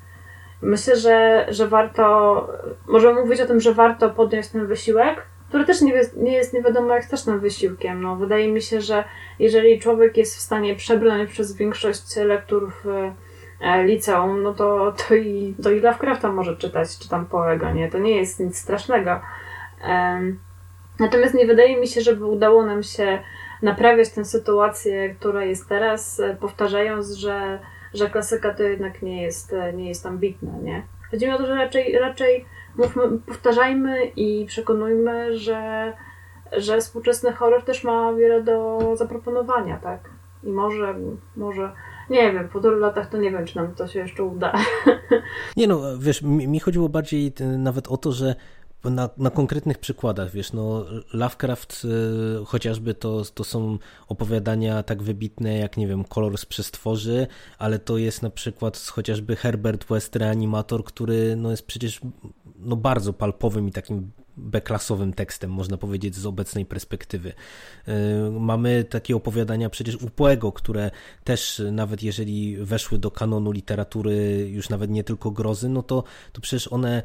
Myślę, 0.63 0.97
że, 0.97 1.47
że 1.49 1.69
warto, 1.69 2.49
możemy 2.87 3.21
mówić 3.21 3.41
o 3.41 3.47
tym, 3.47 3.61
że 3.61 3.75
warto 3.75 4.11
podjąć 4.11 4.49
ten 4.49 4.67
wysiłek, 4.67 5.27
który 5.53 5.65
też 5.65 5.81
nie, 5.81 6.01
nie 6.17 6.33
jest 6.33 6.53
nie 6.53 6.63
wiadomo 6.63 6.95
jak 6.95 7.05
strasznym 7.05 7.41
wysiłkiem. 7.41 8.03
No, 8.03 8.17
wydaje 8.17 8.49
mi 8.49 8.63
się, 8.63 8.81
że 8.81 9.05
jeżeli 9.39 9.81
człowiek 9.81 10.17
jest 10.17 10.37
w 10.37 10.41
stanie 10.41 10.75
przebrnąć 10.75 11.31
przez 11.31 11.57
większość 11.57 12.17
lektur 12.17 12.73
w 12.85 13.13
e, 13.61 13.85
liceum, 13.85 14.43
no 14.43 14.55
to, 14.55 14.93
to, 14.93 15.15
i, 15.15 15.55
to 15.63 15.71
i 15.71 15.81
Lovecrafta 15.81 16.33
może 16.33 16.57
czytać, 16.57 16.99
czy 16.99 17.09
tam 17.09 17.27
Poego, 17.27 17.73
nie? 17.73 17.91
To 17.91 17.99
nie 17.99 18.17
jest 18.17 18.41
nic 18.41 18.59
strasznego. 18.59 19.21
Natomiast 20.99 21.35
nie 21.35 21.47
wydaje 21.47 21.81
mi 21.81 21.87
się, 21.87 22.01
żeby 22.01 22.25
udało 22.25 22.67
nam 22.67 22.83
się 22.83 23.19
naprawiać 23.63 24.11
tę 24.11 24.25
sytuację, 24.25 25.15
która 25.15 25.45
jest 25.45 25.69
teraz, 25.69 26.21
e, 26.21 26.37
powtarzając, 26.37 27.13
że, 27.13 27.59
że 27.95 28.11
klasyka 28.11 28.55
to 28.55 28.63
jednak 28.63 29.03
nie 29.03 29.23
jest, 29.23 29.53
e, 29.53 29.73
nie 29.73 29.89
jest 29.89 30.07
ambitna, 30.07 30.53
nie? 30.63 30.83
Chodzi 31.11 31.27
mi 31.27 31.33
o 31.33 31.39
to, 31.39 31.47
że 31.47 31.55
raczej, 31.55 31.99
raczej 31.99 32.45
mówmy, 32.77 33.03
powtarzajmy 33.27 34.05
i 34.05 34.47
przekonujmy, 34.47 35.39
że, 35.39 35.93
że 36.53 36.81
współczesny 36.81 37.33
horror 37.33 37.63
też 37.65 37.85
ma 37.85 38.13
wiele 38.13 38.43
do 38.43 38.79
zaproponowania, 38.95 39.79
tak? 39.79 40.11
I 40.45 40.51
może, 40.51 40.95
może, 41.37 41.73
nie 42.11 42.33
wiem, 42.33 42.49
po 42.49 42.61
tylu 42.61 42.79
latach 42.79 43.09
to 43.09 43.19
nie 43.19 43.31
wiem, 43.31 43.47
czy 43.47 43.57
nam 43.57 43.75
to 43.75 43.87
się 43.87 43.99
jeszcze 43.99 44.25
uda. 44.25 44.53
Nie 45.57 45.67
no, 45.67 45.81
wiesz, 45.99 46.23
mi, 46.23 46.49
mi 46.49 46.61
chodziło 46.61 46.89
bardziej 46.89 47.33
nawet 47.59 47.89
o 47.89 47.97
to, 47.97 48.13
że 48.13 48.35
na, 48.91 49.11
na, 49.17 49.31
konkretnych 49.31 49.79
przykładach, 49.79 50.31
wiesz, 50.31 50.53
no 50.53 50.85
Lovecraft 51.13 51.83
y, 52.43 52.45
chociażby 52.45 52.95
to, 52.95 53.23
to 53.35 53.45
są 53.45 53.79
opowiadania 54.09 54.83
tak 54.83 55.03
wybitne 55.03 55.59
jak, 55.59 55.77
nie 55.77 55.87
wiem, 55.87 56.05
Kolor 56.05 56.39
z 56.39 56.47
przestworzy, 56.47 57.27
ale 57.59 57.79
to 57.79 57.99
jest 57.99 58.23
na 58.23 58.31
przykład 58.31 58.79
chociażby 58.79 59.37
Herbert 59.37 59.85
West, 59.85 60.17
reanimator, 60.17 60.85
który 60.85 61.37
no 61.37 61.51
jest 61.51 61.67
przecież 61.67 62.01
no 62.59 62.77
bardzo 62.77 63.13
palpowym 63.13 63.69
i 63.69 63.73
takim 63.73 64.11
beklasowym 64.37 65.13
tekstem, 65.13 65.51
można 65.51 65.77
powiedzieć, 65.77 66.15
z 66.15 66.27
obecnej 66.27 66.67
perspektywy. 66.67 67.33
Y, 67.89 67.93
mamy 68.31 68.85
takie 68.85 69.17
opowiadania 69.17 69.71
przecież 69.71 69.97
Upoego, 69.97 70.53
które 70.53 70.91
też, 71.25 71.63
nawet 71.73 72.03
jeżeli 72.03 72.57
weszły 72.57 72.99
do 72.99 73.11
kanonu 73.11 73.53
literatury 73.53 74.49
już 74.51 74.69
nawet 74.69 74.91
nie 74.91 75.05
tylko 75.05 75.31
grozy, 75.31 75.69
no 75.69 75.83
to, 75.83 76.05
to 76.33 76.41
przecież 76.41 76.69
one, 76.73 77.03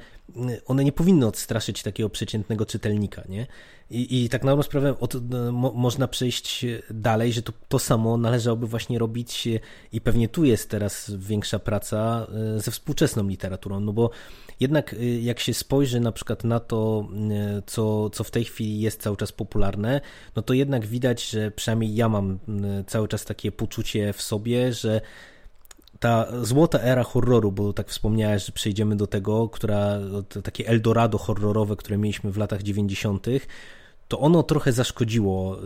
one 0.66 0.84
nie 0.84 0.92
powinny 0.92 1.28
odstraszyć 1.28 1.84
takiego 1.84 2.10
przeciętnego 2.10 2.66
czytelnika, 2.66 3.24
nie? 3.30 3.48
I, 3.92 4.24
i 4.24 4.30
tak 4.30 4.44
na 4.44 4.64
sprawę 4.64 5.00
od, 5.00 5.32
mo, 5.52 5.72
można 5.72 6.08
przejść 6.08 6.66
dalej, 6.90 7.34
że 7.34 7.42
to, 7.42 7.54
to 7.68 7.80
samo 7.80 8.18
należałoby 8.18 8.68
właśnie 8.68 9.00
robić 9.00 9.48
i 9.92 10.02
pewnie 10.02 10.30
tu 10.30 10.46
jest 10.46 10.70
teraz 10.70 11.12
większa 11.18 11.60
praca 11.60 12.28
y, 12.58 12.60
ze 12.60 12.72
współczesną 12.72 13.28
literaturą, 13.28 13.80
no 13.80 13.94
bo 13.94 14.10
jednak 14.60 14.94
y, 14.94 15.22
jak 15.22 15.40
się 15.40 15.54
spojrzy 15.54 16.00
na 16.00 16.12
przykład 16.12 16.44
na 16.44 16.60
to, 16.60 17.08
co, 17.66 18.10
co 18.10 18.24
w 18.24 18.32
tej 18.32 18.46
chwili 18.46 18.80
jest 18.80 19.02
cały 19.02 19.18
czas 19.18 19.32
popularne, 19.32 20.02
no 20.36 20.42
to 20.42 20.54
jednak 20.54 20.86
widać, 20.86 21.30
że 21.30 21.52
przynajmniej 21.52 21.96
ja 21.96 22.10
mam 22.10 22.40
cały 22.88 23.08
czas 23.08 23.26
takie 23.26 23.52
poczucie 23.52 24.14
w 24.14 24.22
sobie, 24.22 24.74
że 24.74 25.02
ta 26.00 26.28
złota 26.42 26.80
era 26.80 27.04
horroru, 27.04 27.52
bo 27.52 27.74
tak 27.74 27.90
wspomniałeś, 27.90 28.46
że 28.46 28.52
przejdziemy 28.52 28.96
do 28.96 29.08
tego, 29.08 29.50
która 29.50 30.00
takie 30.44 30.68
Eldorado 30.68 31.18
horrorowe, 31.18 31.76
które 31.76 31.98
mieliśmy 31.98 32.32
w 32.32 32.38
latach 32.38 32.64
90., 32.64 33.28
to 34.08 34.20
ono 34.20 34.44
trochę 34.44 34.72
zaszkodziło 34.72 35.58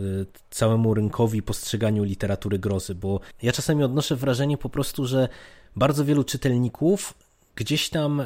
całemu 0.50 0.94
rynkowi 0.94 1.42
postrzeganiu 1.42 2.04
literatury 2.04 2.60
grozy, 2.60 2.96
bo 2.96 3.20
ja 3.44 3.52
czasami 3.52 3.84
odnoszę 3.84 4.16
wrażenie 4.16 4.58
po 4.58 4.70
prostu, 4.70 5.06
że 5.06 5.30
bardzo 5.76 6.06
wielu 6.06 6.24
czytelników 6.24 7.14
gdzieś 7.56 7.90
tam 7.90 8.22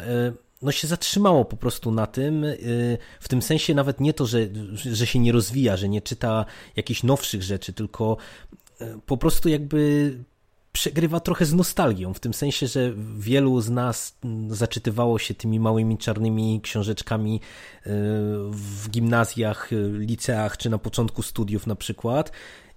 no 0.61 0.71
się 0.71 0.87
zatrzymało 0.87 1.45
po 1.45 1.57
prostu 1.57 1.91
na 1.91 2.07
tym, 2.07 2.43
y, 2.43 2.97
w 3.19 3.27
tym 3.27 3.41
sensie 3.41 3.73
nawet 3.73 3.99
nie 3.99 4.13
to, 4.13 4.25
że, 4.25 4.39
że 4.73 5.07
się 5.07 5.19
nie 5.19 5.31
rozwija, 5.31 5.77
że 5.77 5.89
nie 5.89 6.01
czyta 6.01 6.45
jakichś 6.75 7.03
nowszych 7.03 7.43
rzeczy, 7.43 7.73
tylko 7.73 8.17
y, 8.81 8.85
po 9.05 9.17
prostu 9.17 9.49
jakby 9.49 10.11
przegrywa 10.75 11.19
trochę 11.19 11.45
z 11.45 11.53
nostalgią, 11.53 12.13
w 12.13 12.19
tym 12.19 12.33
sensie, 12.33 12.67
że 12.67 12.93
wielu 13.17 13.61
z 13.61 13.69
nas 13.69 14.17
zaczytywało 14.49 15.19
się 15.19 15.33
tymi 15.33 15.59
małymi 15.59 15.97
czarnymi 15.97 16.61
książeczkami 16.61 17.35
y, 17.35 17.89
w 18.49 18.89
gimnazjach, 18.89 19.69
liceach 19.99 20.57
czy 20.57 20.69
na 20.69 20.77
początku 20.77 21.21
studiów 21.21 21.67
na 21.67 21.75
przykład 21.75 22.31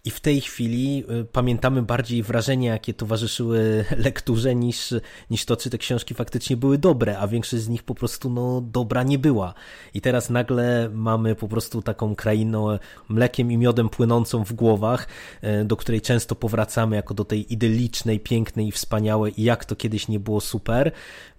i 0.09 0.11
w 0.11 0.21
tej 0.21 0.41
chwili 0.41 1.05
y, 1.21 1.25
pamiętamy 1.25 1.83
bardziej 1.83 2.23
wrażenia, 2.23 2.73
jakie 2.73 2.95
towarzyszyły 2.95 3.85
lekturze, 4.07 4.55
niż, 4.55 4.95
niż 5.31 5.45
to, 5.45 5.57
czy 5.57 5.71
te 5.71 5.79
książki 5.79 6.15
faktycznie 6.15 6.57
były 6.57 6.79
dobre, 6.79 7.19
a 7.19 7.29
większość 7.29 7.63
z 7.63 7.69
nich 7.69 7.83
po 7.83 7.95
prostu 7.95 8.31
no, 8.31 8.61
dobra 8.61 9.03
nie 9.03 9.19
była. 9.19 9.55
I 9.95 10.01
teraz 10.01 10.31
nagle 10.31 10.91
mamy 10.93 11.35
po 11.35 11.49
prostu 11.49 11.83
taką 11.83 12.15
krainę 12.15 12.79
mlekiem 13.09 13.53
i 13.53 13.57
miodem 13.57 13.89
płynącą 13.89 14.45
w 14.45 14.53
głowach, 14.53 15.09
y, 15.45 15.65
do 15.65 15.77
której 15.77 16.01
często 16.01 16.35
powracamy 16.35 16.97
jako 16.97 17.15
do 17.15 17.25
tej 17.25 17.53
idylicznej, 17.53 18.21
pięknej 18.21 18.69
i 18.69 18.73
wspaniałej 18.73 19.41
i 19.41 19.45
jak 19.45 19.65
to 19.65 19.77
kiedyś 19.77 20.09
nie 20.09 20.21
było 20.21 20.41
super. 20.41 20.93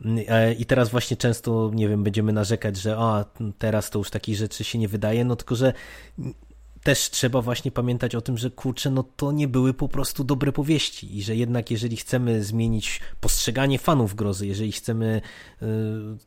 Y, 0.05 0.53
I 0.59 0.65
teraz 0.65 0.89
właśnie 0.89 1.17
często, 1.17 1.71
nie 1.73 1.89
wiem, 1.89 2.03
będziemy 2.03 2.33
narzekać, 2.33 2.77
że 2.77 2.95
a, 2.97 3.25
teraz 3.57 3.89
to 3.89 3.99
już 3.99 4.09
takich 4.09 4.35
rzeczy 4.35 4.63
się 4.63 4.77
nie 4.77 4.87
wydaje, 4.87 5.25
no 5.25 5.35
tylko, 5.35 5.55
że 5.55 5.73
też 6.89 7.09
trzeba 7.09 7.41
właśnie 7.41 7.71
pamiętać 7.71 8.15
o 8.15 8.21
tym, 8.21 8.37
że 8.37 8.49
kurczę, 8.49 8.89
no 8.89 9.03
to 9.15 9.31
nie 9.31 9.47
były 9.47 9.73
po 9.73 9.87
prostu 9.87 10.23
dobre 10.23 10.51
powieści 10.51 11.17
i 11.17 11.21
że 11.21 11.35
jednak 11.35 11.71
jeżeli 11.71 11.97
chcemy 11.97 12.43
zmienić 12.43 13.01
postrzeganie 13.21 13.79
fanów 13.79 14.15
grozy, 14.15 14.47
jeżeli 14.47 14.71
chcemy 14.71 15.21
y, 15.61 15.65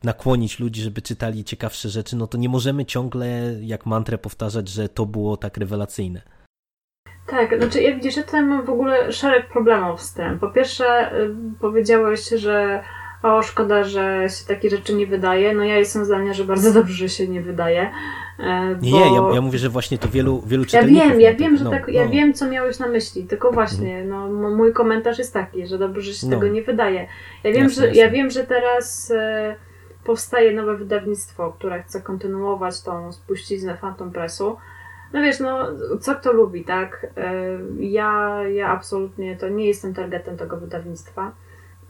nakłonić 0.03 0.59
ludzi, 0.59 0.81
żeby 0.81 1.01
czytali 1.01 1.43
ciekawsze 1.43 1.89
rzeczy, 1.89 2.15
no 2.15 2.27
to 2.27 2.37
nie 2.37 2.49
możemy 2.49 2.85
ciągle 2.85 3.55
jak 3.61 3.85
mantrę 3.85 4.17
powtarzać, 4.17 4.67
że 4.69 4.89
to 4.89 5.05
było 5.05 5.37
tak 5.37 5.57
rewelacyjne. 5.57 6.21
Tak, 7.27 7.57
znaczy 7.61 7.81
ja 7.81 7.95
widzisz, 7.95 8.15
że 8.15 8.23
tutaj 8.23 8.41
mam 8.41 8.65
w 8.65 8.69
ogóle 8.69 9.11
szereg 9.11 9.49
problemów 9.49 10.01
z 10.01 10.13
tym. 10.13 10.39
Po 10.39 10.49
pierwsze 10.49 11.15
y, 11.15 11.35
powiedziałeś, 11.59 12.29
że 12.29 12.83
o 13.23 13.43
szkoda, 13.43 13.83
że 13.83 14.27
się 14.29 14.45
takie 14.47 14.69
rzeczy 14.69 14.93
nie 14.93 15.07
wydaje. 15.07 15.55
No 15.55 15.63
ja 15.63 15.77
jestem 15.77 16.05
zdania, 16.05 16.33
że 16.33 16.43
bardzo 16.43 16.73
dobrze, 16.79 16.93
że 16.93 17.09
się 17.09 17.27
nie 17.27 17.41
wydaje. 17.41 17.91
E, 18.39 18.75
bo... 18.75 18.85
Nie, 18.85 18.91
nie, 18.91 19.15
ja, 19.15 19.35
ja, 19.35 19.41
mówię, 19.41 19.57
że 19.59 19.69
właśnie 19.69 19.97
to 19.97 20.09
wielu, 20.09 20.41
wielu 20.45 20.65
czytelników... 20.65 21.03
Ja 21.03 21.09
wiem, 21.09 21.21
ja 21.21 21.33
wiem, 21.33 21.57
że 21.57 21.63
no, 21.63 21.69
tak, 21.69 21.87
ja 21.87 22.05
no. 22.05 22.11
wiem, 22.11 22.33
co 22.33 22.49
miałeś 22.49 22.79
na 22.79 22.87
myśli, 22.87 23.23
tylko 23.23 23.51
właśnie, 23.51 23.97
mhm. 23.97 24.41
no, 24.41 24.49
mój 24.49 24.73
komentarz 24.73 25.17
jest 25.17 25.33
taki, 25.33 25.67
że 25.67 25.77
dobrze, 25.77 26.01
że 26.01 26.13
się 26.13 26.27
no. 26.27 26.35
tego 26.35 26.47
nie 26.47 26.61
wydaje. 26.61 27.07
Ja 27.43 27.51
wiem, 27.51 27.63
jasne, 27.63 27.81
że, 27.81 27.87
jasne. 27.87 28.01
ja 28.01 28.09
wiem, 28.09 28.29
że 28.29 28.43
teraz 28.43 29.11
e, 29.11 29.55
powstaje 30.03 30.53
nowe 30.53 30.77
wydawnictwo, 30.77 31.51
które 31.51 31.83
chce 31.83 32.01
kontynuować 32.01 32.81
tą 32.81 33.11
spuściznę 33.11 33.77
Phantom 33.81 34.11
Pressu. 34.11 34.57
No 35.13 35.21
wiesz, 35.21 35.39
no, 35.39 35.67
co 36.01 36.15
kto 36.15 36.33
lubi, 36.33 36.63
tak? 36.63 37.07
E, 37.17 37.33
ja, 37.79 38.39
ja 38.53 38.67
absolutnie 38.67 39.35
to 39.35 39.49
nie 39.49 39.67
jestem 39.67 39.93
targetem 39.93 40.37
tego 40.37 40.57
wydawnictwa. 40.57 41.31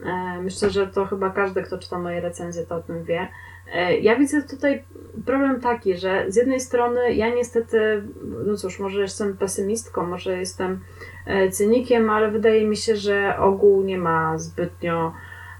E, 0.06 0.42
myślę, 0.42 0.70
że 0.70 0.86
to 0.86 1.06
chyba 1.06 1.30
każdy, 1.30 1.62
kto 1.62 1.78
czyta 1.78 1.98
moje 1.98 2.20
recenzje, 2.20 2.66
to 2.66 2.76
o 2.76 2.82
tym 2.82 3.04
wie. 3.04 3.28
E, 3.72 3.98
ja 3.98 4.16
widzę 4.16 4.42
tutaj 4.42 4.84
problem 5.26 5.60
taki, 5.60 5.96
że 5.96 6.24
z 6.28 6.36
jednej 6.36 6.60
strony 6.60 7.14
ja 7.14 7.34
niestety, 7.34 8.02
no 8.46 8.56
cóż, 8.56 8.78
może 8.78 9.00
jestem 9.00 9.36
pesymistką, 9.36 10.06
może 10.06 10.38
jestem 10.38 10.80
e, 11.26 11.50
cynikiem, 11.50 12.10
ale 12.10 12.30
wydaje 12.30 12.66
mi 12.66 12.76
się, 12.76 12.96
że 12.96 13.38
ogół 13.38 13.82
nie 13.82 13.98
ma 13.98 14.38
zbytnio 14.38 15.12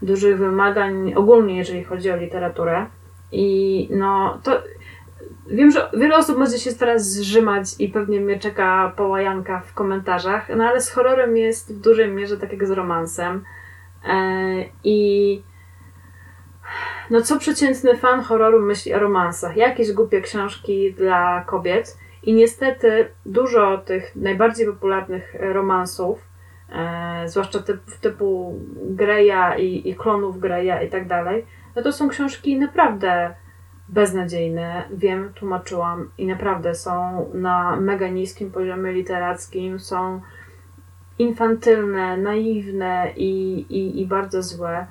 dużych 0.02 0.38
wymagań, 0.38 1.14
ogólnie 1.14 1.56
jeżeli 1.56 1.84
chodzi 1.84 2.10
o 2.10 2.16
literaturę. 2.16 2.86
I 3.32 3.88
no 3.90 4.38
to 4.42 4.62
wiem, 5.46 5.70
że 5.70 5.90
wiele 5.94 6.16
osób 6.16 6.38
będzie 6.38 6.58
się 6.58 6.72
teraz 6.72 7.10
zrzymać 7.10 7.66
i 7.78 7.88
pewnie 7.88 8.20
mnie 8.20 8.38
czeka 8.38 8.92
połajanka 8.96 9.60
w 9.60 9.74
komentarzach, 9.74 10.48
no 10.56 10.64
ale 10.64 10.80
z 10.80 10.90
horrorem 10.90 11.36
jest 11.36 11.74
w 11.74 11.80
dużej 11.80 12.08
mierze 12.08 12.36
tak 12.36 12.52
jak 12.52 12.66
z 12.66 12.70
romansem. 12.70 13.44
I 14.84 15.42
no 17.10 17.20
co 17.22 17.38
przeciętny 17.38 17.96
fan 17.96 18.22
horroru 18.22 18.62
myśli 18.62 18.94
o 18.94 18.98
romansach? 18.98 19.56
Jakieś 19.56 19.92
głupie 19.92 20.20
książki 20.20 20.94
dla 20.94 21.44
kobiet. 21.46 21.98
I 22.22 22.34
niestety 22.34 23.08
dużo 23.26 23.78
tych 23.78 24.16
najbardziej 24.16 24.66
popularnych 24.66 25.34
romansów, 25.40 26.28
e, 26.72 27.28
zwłaszcza 27.28 27.60
typ, 27.60 27.80
typu 28.00 28.60
Greya 28.82 29.58
i, 29.58 29.88
i 29.88 29.94
klonów 29.94 30.40
Greya 30.40 30.86
i 30.86 30.90
tak 30.90 31.08
dalej, 31.08 31.46
no 31.76 31.82
to 31.82 31.92
są 31.92 32.08
książki 32.08 32.58
naprawdę 32.58 33.34
beznadziejne. 33.88 34.84
Wiem, 34.90 35.32
tłumaczyłam 35.34 36.10
i 36.18 36.26
naprawdę 36.26 36.74
są 36.74 37.26
na 37.34 37.76
mega 37.76 38.08
niskim 38.08 38.50
poziomie 38.50 38.92
literackim, 38.92 39.78
są 39.78 40.20
infantylne, 41.18 42.16
naiwne 42.16 43.12
i, 43.16 43.58
i, 43.68 44.00
i 44.00 44.06
bardzo 44.06 44.42
złe. 44.42 44.86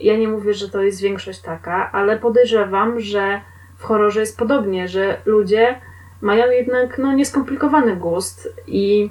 Ja 0.00 0.16
nie 0.16 0.28
mówię, 0.28 0.54
że 0.54 0.68
to 0.68 0.82
jest 0.82 1.00
większość 1.00 1.40
taka, 1.40 1.92
ale 1.92 2.18
podejrzewam, 2.18 3.00
że 3.00 3.40
w 3.76 3.84
horrorze 3.84 4.20
jest 4.20 4.38
podobnie, 4.38 4.88
że 4.88 5.20
ludzie 5.26 5.80
mają 6.20 6.50
jednak 6.50 6.98
no, 6.98 7.12
nieskomplikowany 7.12 7.96
gust 7.96 8.48
i 8.66 9.10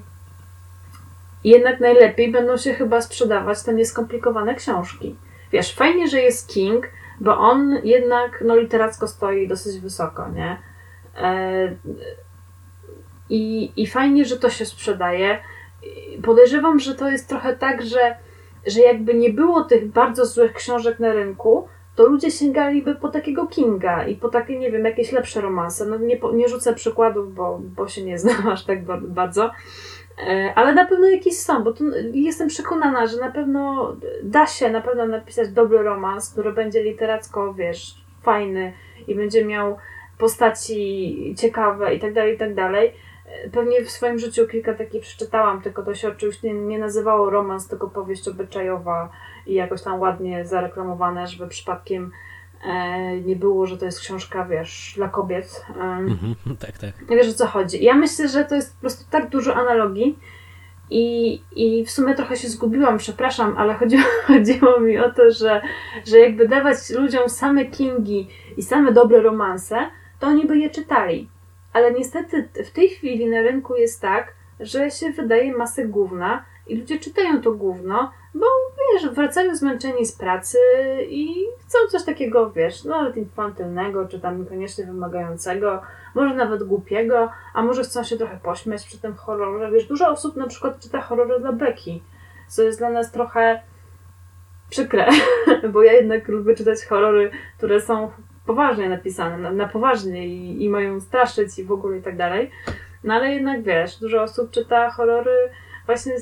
jednak 1.44 1.80
najlepiej 1.80 2.32
będą 2.32 2.58
się 2.58 2.74
chyba 2.74 3.02
sprzedawać 3.02 3.64
te 3.64 3.74
nieskomplikowane 3.74 4.56
książki. 4.56 5.16
Wiesz, 5.52 5.76
fajnie, 5.76 6.08
że 6.08 6.20
jest 6.20 6.50
King, 6.50 6.90
bo 7.20 7.38
on 7.38 7.78
jednak 7.84 8.44
no, 8.46 8.56
literacko 8.56 9.08
stoi 9.08 9.48
dosyć 9.48 9.80
wysoko, 9.80 10.30
nie? 10.30 10.58
E, 11.18 11.76
I, 13.30 13.72
I 13.82 13.88
fajnie, 13.88 14.26
że 14.26 14.38
to 14.38 14.50
się 14.50 14.66
sprzedaje. 14.66 15.40
Podejrzewam, 16.24 16.80
że 16.80 16.96
to 16.96 17.10
jest 17.10 17.30
trochę 17.30 17.56
tak, 17.56 17.82
że 17.82 18.16
że 18.68 18.82
jakby 18.82 19.14
nie 19.14 19.30
było 19.34 19.64
tych 19.64 19.92
bardzo 19.92 20.26
złych 20.26 20.54
książek 20.54 21.00
na 21.00 21.14
rynku, 21.14 21.68
to 21.96 22.06
ludzie 22.06 22.32
sięgaliby 22.32 22.96
po 22.96 23.10
takiego 23.10 23.48
Kinga 23.48 24.08
i 24.08 24.16
po 24.16 24.30
takie, 24.30 24.60
nie 24.60 24.72
wiem, 24.72 24.86
jakieś 24.86 25.12
lepsze 25.12 25.42
romanse. 25.42 25.86
No 25.86 25.98
nie, 25.98 26.20
nie 26.34 26.48
rzucę 26.48 26.74
przykładów, 26.74 27.34
bo, 27.34 27.60
bo 27.76 27.88
się 27.88 28.04
nie 28.04 28.18
znam 28.18 28.48
aż 28.54 28.66
tak 28.66 28.86
bardzo. 29.08 29.52
E, 30.28 30.54
ale 30.56 30.74
na 30.74 30.86
pewno 30.86 31.08
jakieś 31.08 31.38
są, 31.38 31.64
bo 31.64 31.74
jestem 32.14 32.48
przekonana, 32.48 33.08
że 33.08 33.18
na 33.18 33.32
pewno 33.32 33.96
da 34.24 34.48
się 34.48 34.70
na 34.70 34.82
pewno 34.82 35.08
napisać 35.08 35.50
dobry 35.50 35.84
romans, 35.84 36.30
który 36.30 36.54
będzie 36.54 36.84
literacko, 36.84 37.54
wiesz, 37.54 37.96
fajny 38.22 38.74
i 39.08 39.16
będzie 39.16 39.46
miał 39.46 39.78
postaci 40.18 41.36
ciekawe 41.38 41.96
i 41.96 42.00
tak 42.00 42.14
dalej, 42.14 42.36
i 42.36 42.38
tak 42.38 42.56
dalej. 42.56 42.94
Pewnie 43.52 43.84
w 43.84 43.92
swoim 43.92 44.20
życiu 44.20 44.48
kilka 44.48 44.74
takich 44.74 45.02
przeczytałam, 45.02 45.62
tylko 45.62 45.84
to 45.84 45.96
się 45.96 46.10
oczywiście 46.10 46.54
nie 46.54 46.80
nazywało 46.80 47.30
romans, 47.30 47.68
tylko 47.68 47.88
powieść 47.90 48.28
obyczajowa 48.28 49.10
i 49.48 49.54
jakoś 49.54 49.82
tam 49.82 50.00
ładnie 50.00 50.46
zareklamowane, 50.46 51.28
żeby 51.28 51.48
przypadkiem 51.48 52.12
e, 52.68 53.22
nie 53.22 53.36
było, 53.36 53.66
że 53.66 53.78
to 53.78 53.86
jest 53.86 54.00
książka, 54.00 54.46
wiesz, 54.46 54.94
dla 54.96 55.10
kobiet. 55.10 55.66
Mhm, 55.78 56.36
tak, 56.66 56.78
tak. 56.78 56.94
Wiesz 57.10 57.30
o 57.30 57.34
co 57.34 57.48
chodzi. 57.48 57.84
Ja 57.84 57.96
myślę, 57.96 58.28
że 58.28 58.46
to 58.46 58.56
jest 58.56 58.76
po 58.76 58.82
prostu 58.82 59.12
tak 59.12 59.30
dużo 59.30 59.56
analogii 59.56 60.20
i, 60.90 61.42
i 61.56 61.86
w 61.86 61.92
sumie 61.92 62.16
trochę 62.16 62.38
się 62.38 62.48
zgubiłam, 62.50 62.98
przepraszam, 62.98 63.58
ale 63.58 63.74
chodziło, 63.74 64.04
chodziło 64.28 64.80
mi 64.80 64.98
o 64.98 65.12
to, 65.12 65.32
że, 65.32 65.62
że 66.06 66.20
jakby 66.20 66.48
dawać 66.48 66.78
ludziom 66.90 67.30
same 67.30 67.66
Kingi 67.66 68.28
i 68.58 68.64
same 68.64 68.92
dobre 68.92 69.22
romanse, 69.22 69.90
to 70.20 70.28
oni 70.28 70.46
by 70.46 70.58
je 70.58 70.70
czytali. 70.70 71.30
Ale 71.78 71.92
niestety 71.92 72.50
w 72.66 72.72
tej 72.72 72.90
chwili 72.90 73.30
na 73.30 73.42
rynku 73.42 73.76
jest 73.76 74.02
tak, 74.02 74.34
że 74.60 74.92
się 74.92 75.10
wydaje 75.12 75.58
masę 75.58 75.86
gówna 75.86 76.46
i 76.68 76.80
ludzie 76.80 77.00
czytają 77.00 77.42
to 77.42 77.52
gówno, 77.52 78.12
bo 78.34 78.46
wiesz, 78.94 79.10
wracają 79.10 79.56
zmęczeni 79.56 80.06
z 80.06 80.12
pracy 80.12 80.58
i 81.10 81.36
chcą 81.60 81.78
coś 81.92 82.04
takiego, 82.04 82.52
wiesz, 82.52 82.84
no, 82.84 82.98
nawet 82.98 83.18
infantylnego, 83.18 84.08
czy 84.08 84.20
tam 84.20 84.40
niekoniecznie 84.40 84.86
wymagającego, 84.86 85.82
może 86.16 86.36
nawet 86.36 86.64
głupiego, 86.64 87.30
a 87.54 87.64
może 87.64 87.84
chcą 87.84 88.04
się 88.04 88.18
trochę 88.18 88.38
pośmiać 88.44 88.86
przy 88.86 89.02
tym 89.02 89.16
horrorze. 89.16 89.72
Wiesz, 89.72 89.88
dużo 89.88 90.10
osób 90.10 90.36
na 90.36 90.48
przykład 90.48 90.80
czyta 90.80 91.02
horrory 91.02 91.40
dla 91.40 91.52
beki, 91.52 92.04
co 92.48 92.64
jest 92.64 92.80
dla 92.80 92.90
nas 92.90 93.12
trochę 93.12 93.62
przykre, 94.70 95.10
bo 95.74 95.84
ja 95.84 95.94
jednak 95.94 96.28
lubię 96.28 96.56
czytać 96.56 96.86
horrory, 96.86 97.32
które 97.58 97.82
są 97.82 98.12
poważnie 98.48 98.90
napisane, 98.90 99.38
na, 99.38 99.52
na 99.52 99.68
poważnie 99.68 100.28
i, 100.28 100.64
i 100.64 100.70
mają 100.70 101.00
straszyć 101.00 101.60
i 101.60 101.64
w 101.64 101.72
ogóle 101.72 101.98
i 101.98 102.02
tak 102.02 102.18
dalej. 102.18 102.52
No 103.04 103.14
ale 103.14 103.34
jednak 103.34 103.64
wiesz, 103.64 104.00
dużo 104.00 104.22
osób 104.22 104.52
czyta 104.52 104.90
horrory 104.90 105.50
właśnie 105.86 106.14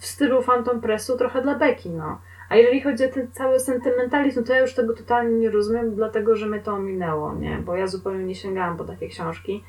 w 0.00 0.06
stylu 0.06 0.42
Phantom 0.42 0.80
Pressu 0.80 1.18
trochę 1.18 1.42
dla 1.42 1.54
beki, 1.54 1.90
no. 1.90 2.20
A 2.48 2.56
jeżeli 2.56 2.80
chodzi 2.80 3.04
o 3.04 3.08
ten 3.08 3.32
cały 3.32 3.60
sentymentalizm, 3.60 4.44
to 4.44 4.52
ja 4.52 4.60
już 4.60 4.74
tego 4.74 4.94
totalnie 4.94 5.38
nie 5.38 5.50
rozumiem, 5.50 5.94
dlatego 5.94 6.36
że 6.36 6.46
mnie 6.46 6.60
to 6.60 6.74
ominęło, 6.74 7.34
nie? 7.34 7.58
Bo 7.58 7.76
ja 7.76 7.86
zupełnie 7.86 8.24
nie 8.24 8.34
sięgałam 8.34 8.76
po 8.76 8.84
takie 8.84 9.08
książki. 9.08 9.64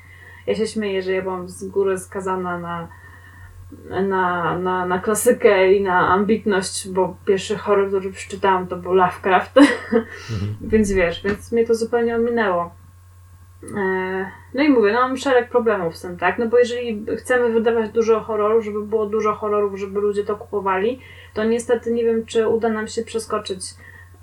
Ja 0.46 0.54
się 0.54 0.66
śmieję, 0.66 1.02
że 1.02 1.12
ja 1.12 1.22
byłam 1.22 1.48
z 1.48 1.64
góry 1.64 1.98
skazana 1.98 2.58
na, 2.58 2.88
na, 4.02 4.58
na, 4.58 4.86
na 4.86 4.98
klasykę 4.98 5.72
i 5.72 5.82
na 5.82 6.08
ambitność, 6.08 6.88
bo 6.88 7.16
pierwszy 7.26 7.56
horror, 7.56 7.88
który 7.88 8.12
przeczytałam, 8.12 8.66
to 8.66 8.76
był 8.76 8.92
Lovecraft. 8.92 9.56
Mhm. 9.58 10.04
więc 10.72 10.92
wiesz, 10.92 11.22
więc 11.22 11.52
mnie 11.52 11.66
to 11.66 11.74
zupełnie 11.74 12.16
ominęło. 12.16 12.74
E, 13.76 14.30
no 14.54 14.62
i 14.62 14.68
mówię, 14.68 14.92
no 14.92 15.00
mam 15.00 15.16
szereg 15.16 15.50
problemów 15.50 15.96
z 15.96 16.02
tym, 16.02 16.16
tak? 16.16 16.38
No 16.38 16.46
bo 16.46 16.58
jeżeli 16.58 17.06
chcemy 17.18 17.52
wydawać 17.52 17.90
dużo 17.90 18.20
horrorów, 18.20 18.64
żeby 18.64 18.82
było 18.82 19.06
dużo 19.06 19.34
horrorów, 19.34 19.78
żeby 19.78 20.00
ludzie 20.00 20.24
to 20.24 20.36
kupowali, 20.36 21.00
to 21.34 21.44
niestety 21.44 21.92
nie 21.92 22.04
wiem, 22.04 22.26
czy 22.26 22.48
uda 22.48 22.68
nam 22.68 22.88
się 22.88 23.02
przeskoczyć 23.02 23.60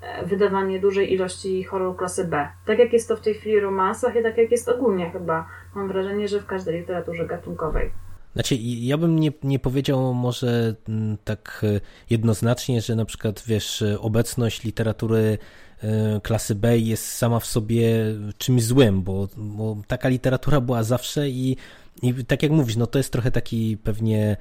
e, 0.02 0.26
wydawanie 0.26 0.80
dużej 0.80 1.12
ilości 1.12 1.64
horroru 1.64 1.94
klasy 1.94 2.24
B. 2.24 2.48
Tak 2.66 2.78
jak 2.78 2.92
jest 2.92 3.08
to 3.08 3.16
w 3.16 3.20
tej 3.20 3.34
chwili 3.34 3.60
w 3.60 3.62
romansach 3.62 4.16
i 4.16 4.22
tak 4.22 4.38
jak 4.38 4.50
jest 4.50 4.68
ogólnie 4.68 5.10
chyba. 5.10 5.48
Mam 5.74 5.88
wrażenie, 5.88 6.28
że 6.28 6.40
w 6.40 6.46
każdej 6.46 6.78
literaturze 6.78 7.26
gatunkowej. 7.26 7.90
Znaczy, 8.32 8.56
ja 8.60 8.98
bym 8.98 9.18
nie, 9.18 9.32
nie 9.42 9.58
powiedział 9.58 10.14
może 10.14 10.74
mm, 10.88 11.16
tak 11.24 11.64
e, 11.76 11.80
jednoznacznie, 12.10 12.80
że 12.80 12.96
na 12.96 13.04
przykład, 13.04 13.42
wiesz, 13.46 13.84
obecność 14.00 14.64
literatury 14.64 15.38
E, 15.82 16.20
klasy 16.20 16.54
B 16.54 16.78
jest 16.78 17.08
sama 17.08 17.40
w 17.40 17.46
sobie 17.46 18.04
czymś 18.38 18.64
złym, 18.64 19.02
bo, 19.02 19.28
bo 19.36 19.76
taka 19.86 20.08
literatura 20.08 20.60
była 20.60 20.82
zawsze 20.82 21.28
i, 21.28 21.56
i 22.02 22.24
tak 22.24 22.42
jak 22.42 22.52
mówisz, 22.52 22.76
no 22.76 22.86
to 22.86 22.98
jest 22.98 23.12
trochę 23.12 23.30
taki 23.30 23.76
pewnie 23.76 24.36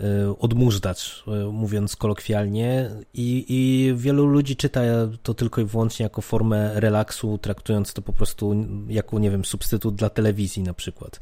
e, 0.00 0.38
odmurzdacz, 0.38 1.24
e, 1.28 1.44
mówiąc 1.52 1.96
kolokwialnie 1.96 2.90
i, 3.14 3.44
i 3.48 3.92
wielu 3.96 4.26
ludzi 4.26 4.56
czyta 4.56 4.80
to 5.22 5.34
tylko 5.34 5.60
i 5.60 5.64
wyłącznie 5.64 6.02
jako 6.02 6.22
formę 6.22 6.80
relaksu, 6.80 7.38
traktując 7.38 7.92
to 7.92 8.02
po 8.02 8.12
prostu 8.12 8.66
jako, 8.88 9.18
nie 9.18 9.30
wiem, 9.30 9.44
substytut 9.44 9.94
dla 9.94 10.10
telewizji 10.10 10.62
na 10.62 10.74
przykład. 10.74 11.20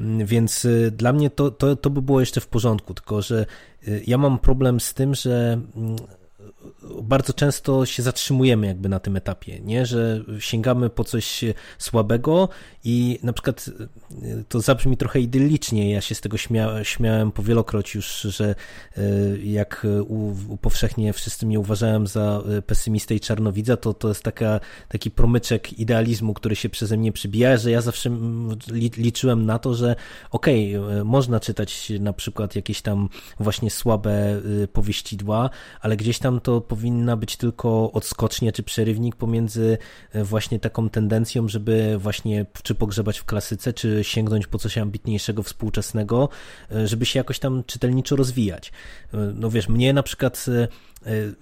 Mm, 0.00 0.26
więc 0.26 0.66
dla 0.92 1.12
mnie 1.12 1.30
to, 1.30 1.50
to, 1.50 1.76
to 1.76 1.90
by 1.90 2.02
było 2.02 2.20
jeszcze 2.20 2.40
w 2.40 2.46
porządku, 2.46 2.94
tylko 2.94 3.22
że 3.22 3.46
ja 4.06 4.18
mam 4.18 4.38
problem 4.38 4.80
z 4.80 4.94
tym, 4.94 5.14
że 5.14 5.60
mm, 5.76 5.96
bardzo 7.02 7.32
często 7.32 7.86
się 7.86 8.02
zatrzymujemy 8.02 8.66
jakby 8.66 8.88
na 8.88 9.00
tym 9.00 9.16
etapie, 9.16 9.60
nie? 9.60 9.86
że 9.86 10.24
sięgamy 10.38 10.90
po 10.90 11.04
coś 11.04 11.44
słabego 11.78 12.48
i 12.84 13.18
na 13.22 13.32
przykład 13.32 13.70
e, 14.22 14.44
to 14.48 14.60
zabrzmi 14.60 14.96
trochę 14.96 15.20
idyllicznie, 15.20 15.90
ja 15.90 16.00
się 16.00 16.14
z 16.14 16.20
tego 16.20 16.36
śmia 16.36 16.84
śmiałem 16.84 17.32
powielokroć 17.32 17.94
już, 17.94 18.20
że 18.20 18.54
e, 18.96 19.02
jak 19.38 19.86
powszechnie 20.60 21.12
wszyscy 21.12 21.46
mnie 21.46 21.60
uważałem 21.60 22.06
za 22.06 22.42
e, 22.58 22.62
pesymistę 22.62 23.14
i 23.14 23.20
czarnowidza, 23.20 23.76
to 23.76 23.94
to 23.94 24.08
jest 24.08 24.22
taka, 24.22 24.60
taki 24.88 25.10
promyczek 25.10 25.78
idealizmu, 25.78 26.34
który 26.34 26.56
się 26.56 26.68
przeze 26.68 26.96
mnie 26.96 27.12
przybija, 27.12 27.56
że 27.56 27.70
ja 27.70 27.80
zawsze 27.80 28.10
liczyłem 28.96 29.46
na 29.46 29.58
to, 29.58 29.74
że 29.74 29.96
okej, 30.30 30.76
okay, 30.76 31.04
można 31.04 31.40
czytać 31.40 31.92
na 32.00 32.12
przykład 32.12 32.56
jakieś 32.56 32.82
tam 32.82 33.08
właśnie 33.40 33.70
słabe 33.70 34.42
powieścidła, 34.72 35.50
ale 35.80 35.96
gdzieś 35.96 36.18
tam 36.18 36.40
to 36.40 36.60
powinna 36.76 37.16
być 37.16 37.36
tylko 37.36 37.92
odskocznia 37.92 38.52
czy 38.52 38.62
przerywnik 38.62 39.16
pomiędzy 39.16 39.78
e, 40.12 40.24
właśnie 40.24 40.60
taką 40.60 40.88
tendencją, 40.88 41.48
żeby 41.48 41.98
właśnie 41.98 42.46
czy 42.62 42.74
pogrzebać 42.74 43.18
w 43.18 43.24
klasyce, 43.24 43.72
czy 43.72 44.04
sięgnąć 44.04 44.46
po 44.46 44.58
coś 44.58 44.78
ambitniejszego, 44.78 45.42
współczesnego, 45.42 46.28
e, 46.70 46.86
żeby 46.86 47.06
się 47.06 47.18
jakoś 47.18 47.38
tam 47.38 47.64
czytelniczo 47.66 48.16
rozwijać. 48.16 48.72
E, 49.14 49.16
no 49.16 49.50
wiesz, 49.50 49.68
mnie 49.68 49.92
na 49.92 50.02
przykład 50.02 50.46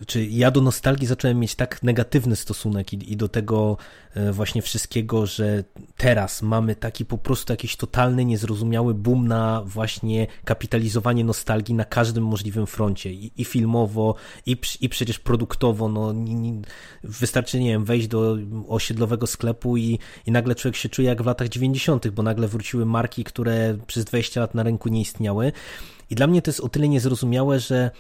czy 0.07 0.25
ja 0.25 0.51
do 0.51 0.61
nostalgii 0.61 1.07
zacząłem 1.07 1.39
mieć 1.39 1.55
tak 1.55 1.83
negatywny 1.83 2.37
stosunek 2.37 2.93
i, 2.93 3.13
i, 3.13 3.17
do 3.17 3.29
tego 3.29 3.77
e, 4.15 4.33
właśnie 4.33 4.63
wszystkiego, 4.63 5.27
że 5.27 5.65
teraz 5.97 6.43
mamy 6.43 6.77
taki 6.77 7.05
po 7.05 7.19
prostu 7.19 7.53
jakiś 7.53 7.77
totalny, 7.77 8.25
niezrozumiały 8.25 8.95
boom 8.95 9.29
na 9.29 9.63
właśnie 9.67 10.27
kapitalizowanie 10.45 11.25
nostalgii 11.25 11.75
na 11.75 11.85
każdym 11.85 12.25
możliwym 12.25 12.67
froncie 12.67 13.13
i, 13.13 13.33
i 13.37 13.45
filmowo, 13.45 14.15
i, 14.47 14.57
i 14.81 14.89
przecież 14.89 15.19
produktowo, 15.19 15.89
no 15.89 16.13
nie, 16.13 16.35
nie, 16.35 16.63
wystarczy, 17.05 17.61
nie 17.61 17.71
wiem, 17.71 17.85
wejść 17.85 18.09
do 18.09 18.37
osiedlowego 18.69 19.27
sklepu 19.27 19.77
i, 19.77 19.99
i 20.27 20.33
nagle 20.33 20.55
człowiek 20.55 20.77
się 20.77 20.89
czuje 20.89 21.09
jak 21.09 21.23
w 21.23 21.27
latach 21.27 21.49
90., 21.49 22.09
bo 22.09 22.23
nagle 22.23 22.49
wróciły 22.49 22.87
marki, 22.87 23.25
które 23.25 23.79
przez 23.87 24.05
20 24.05 24.41
lat 24.41 24.55
na 24.55 24.63
rynku 24.63 24.89
nie 24.89 25.01
istniały 25.01 25.53
i 26.11 26.15
dla 26.15 26.27
mnie 26.27 26.43
to 26.43 26.51
jest 26.51 26.61
o 26.61 26.69
tyle 26.69 26.89
niezrozumiałe, 26.89 27.61
że 27.61 27.91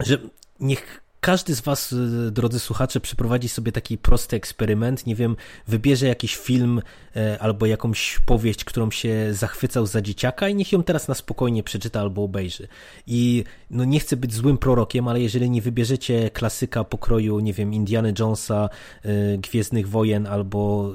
że 0.00 0.18
niech 0.58 1.00
każdy 1.20 1.54
z 1.54 1.60
Was, 1.60 1.92
y, 1.92 2.30
drodzy 2.30 2.60
słuchacze, 2.60 3.00
przeprowadzi 3.00 3.48
sobie 3.48 3.72
taki 3.72 3.98
prosty 3.98 4.36
eksperyment. 4.36 5.06
Nie 5.06 5.14
wiem, 5.14 5.36
wybierze 5.66 6.06
jakiś 6.06 6.36
film 6.36 6.82
e, 7.16 7.38
albo 7.38 7.66
jakąś 7.66 8.18
powieść, 8.26 8.64
którą 8.64 8.90
się 8.90 9.34
zachwycał 9.34 9.86
za 9.86 10.02
dzieciaka 10.02 10.48
i 10.48 10.54
niech 10.54 10.72
ją 10.72 10.82
teraz 10.82 11.08
na 11.08 11.14
spokojnie 11.14 11.62
przeczyta 11.62 12.00
albo 12.00 12.22
obejrzy. 12.22 12.68
I 13.06 13.44
no 13.70 13.84
nie 13.84 14.00
chcę 14.00 14.16
być 14.16 14.34
złym 14.34 14.58
prorokiem, 14.58 15.08
ale 15.08 15.20
jeżeli 15.20 15.50
nie 15.50 15.62
wybierzecie 15.62 16.30
klasyka 16.30 16.84
pokroju, 16.84 17.40
nie 17.40 17.52
wiem, 17.52 17.74
Indiana 17.74 18.08
Jonesa, 18.18 18.68
e, 19.02 19.38
Gwiezdnych 19.38 19.88
Wojen 19.88 20.26
albo 20.26 20.92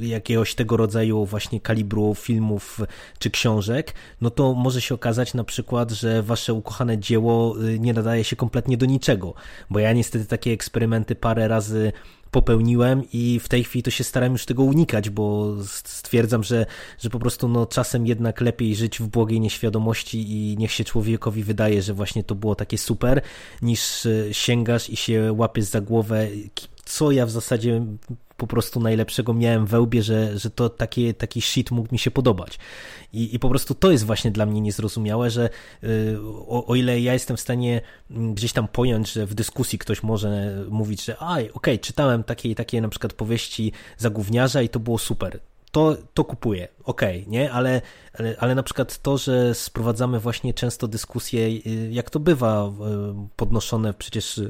e, 0.00 0.06
jakiegoś 0.06 0.54
tego 0.54 0.76
rodzaju 0.76 1.26
właśnie 1.26 1.60
kalibru 1.60 2.14
filmów 2.14 2.80
czy 3.18 3.30
książek, 3.30 3.94
no 4.20 4.30
to 4.30 4.54
może 4.54 4.80
się 4.80 4.94
okazać 4.94 5.34
na 5.34 5.44
przykład, 5.44 5.90
że 5.90 6.22
Wasze 6.22 6.54
ukochane 6.54 6.98
dzieło 6.98 7.56
nie 7.78 7.92
nadaje 7.92 8.24
się 8.24 8.36
kompletnie 8.36 8.76
do 8.76 8.86
niczego 8.86 9.34
bo 9.70 9.78
ja 9.78 9.92
niestety 9.92 10.26
takie 10.26 10.52
eksperymenty 10.52 11.14
parę 11.14 11.48
razy 11.48 11.92
popełniłem 12.30 13.02
i 13.12 13.40
w 13.40 13.48
tej 13.48 13.64
chwili 13.64 13.82
to 13.82 13.90
się 13.90 14.04
staram 14.04 14.32
już 14.32 14.46
tego 14.46 14.62
unikać, 14.62 15.10
bo 15.10 15.54
stwierdzam, 15.64 16.42
że, 16.42 16.66
że 16.98 17.10
po 17.10 17.18
prostu 17.18 17.48
no, 17.48 17.66
czasem 17.66 18.06
jednak 18.06 18.40
lepiej 18.40 18.76
żyć 18.76 18.98
w 18.98 19.06
błogiej 19.06 19.40
nieświadomości 19.40 20.32
i 20.32 20.56
niech 20.58 20.72
się 20.72 20.84
człowiekowi 20.84 21.42
wydaje, 21.42 21.82
że 21.82 21.94
właśnie 21.94 22.24
to 22.24 22.34
było 22.34 22.54
takie 22.54 22.78
super, 22.78 23.22
niż 23.62 24.06
e, 24.06 24.34
sięgasz 24.34 24.90
i 24.90 24.96
się 24.96 25.32
łapiesz 25.32 25.64
za 25.64 25.80
głowę, 25.80 26.28
co 26.84 27.12
ja 27.12 27.26
w 27.26 27.30
zasadzie 27.30 27.86
po 28.38 28.46
prostu 28.46 28.80
najlepszego 28.80 29.34
miałem 29.34 29.66
we 29.66 29.80
łbie, 29.80 30.02
że, 30.02 30.38
że 30.38 30.50
to 30.50 30.68
taki, 30.68 31.14
taki 31.14 31.42
shit 31.42 31.70
mógł 31.70 31.88
mi 31.92 31.98
się 31.98 32.10
podobać. 32.10 32.58
I, 33.12 33.34
I 33.34 33.38
po 33.38 33.48
prostu 33.48 33.74
to 33.74 33.90
jest 33.90 34.04
właśnie 34.04 34.30
dla 34.30 34.46
mnie 34.46 34.60
niezrozumiałe, 34.60 35.30
że 35.30 35.50
y, 35.84 36.16
o, 36.48 36.66
o 36.66 36.74
ile 36.74 37.00
ja 37.00 37.12
jestem 37.12 37.36
w 37.36 37.40
stanie 37.40 37.80
mm, 38.10 38.34
gdzieś 38.34 38.52
tam 38.52 38.68
pojąć, 38.68 39.12
że 39.12 39.26
w 39.26 39.34
dyskusji 39.34 39.78
ktoś 39.78 40.02
może 40.02 40.62
mówić, 40.70 41.04
że 41.04 41.18
aj, 41.18 41.42
okej, 41.42 41.54
okay, 41.54 41.78
czytałem 41.78 42.24
takie 42.24 42.48
i 42.48 42.54
takie 42.54 42.80
na 42.80 42.88
przykład 42.88 43.12
powieści 43.12 43.72
zagówniarza 43.96 44.62
i 44.62 44.68
to 44.68 44.80
było 44.80 44.98
super 44.98 45.40
to, 45.72 45.96
to 46.14 46.24
kupuję, 46.24 46.68
okej, 46.84 47.20
okay, 47.20 47.32
nie? 47.32 47.52
Ale, 47.52 47.82
ale, 48.18 48.36
ale 48.38 48.54
na 48.54 48.62
przykład 48.62 48.98
to, 49.02 49.18
że 49.18 49.54
sprowadzamy 49.54 50.20
właśnie 50.20 50.54
często 50.54 50.88
dyskusje, 50.88 51.40
y, 51.46 51.88
jak 51.90 52.10
to 52.10 52.20
bywa 52.20 52.66
y, 52.66 53.28
podnoszone 53.36 53.94
przecież 53.94 54.40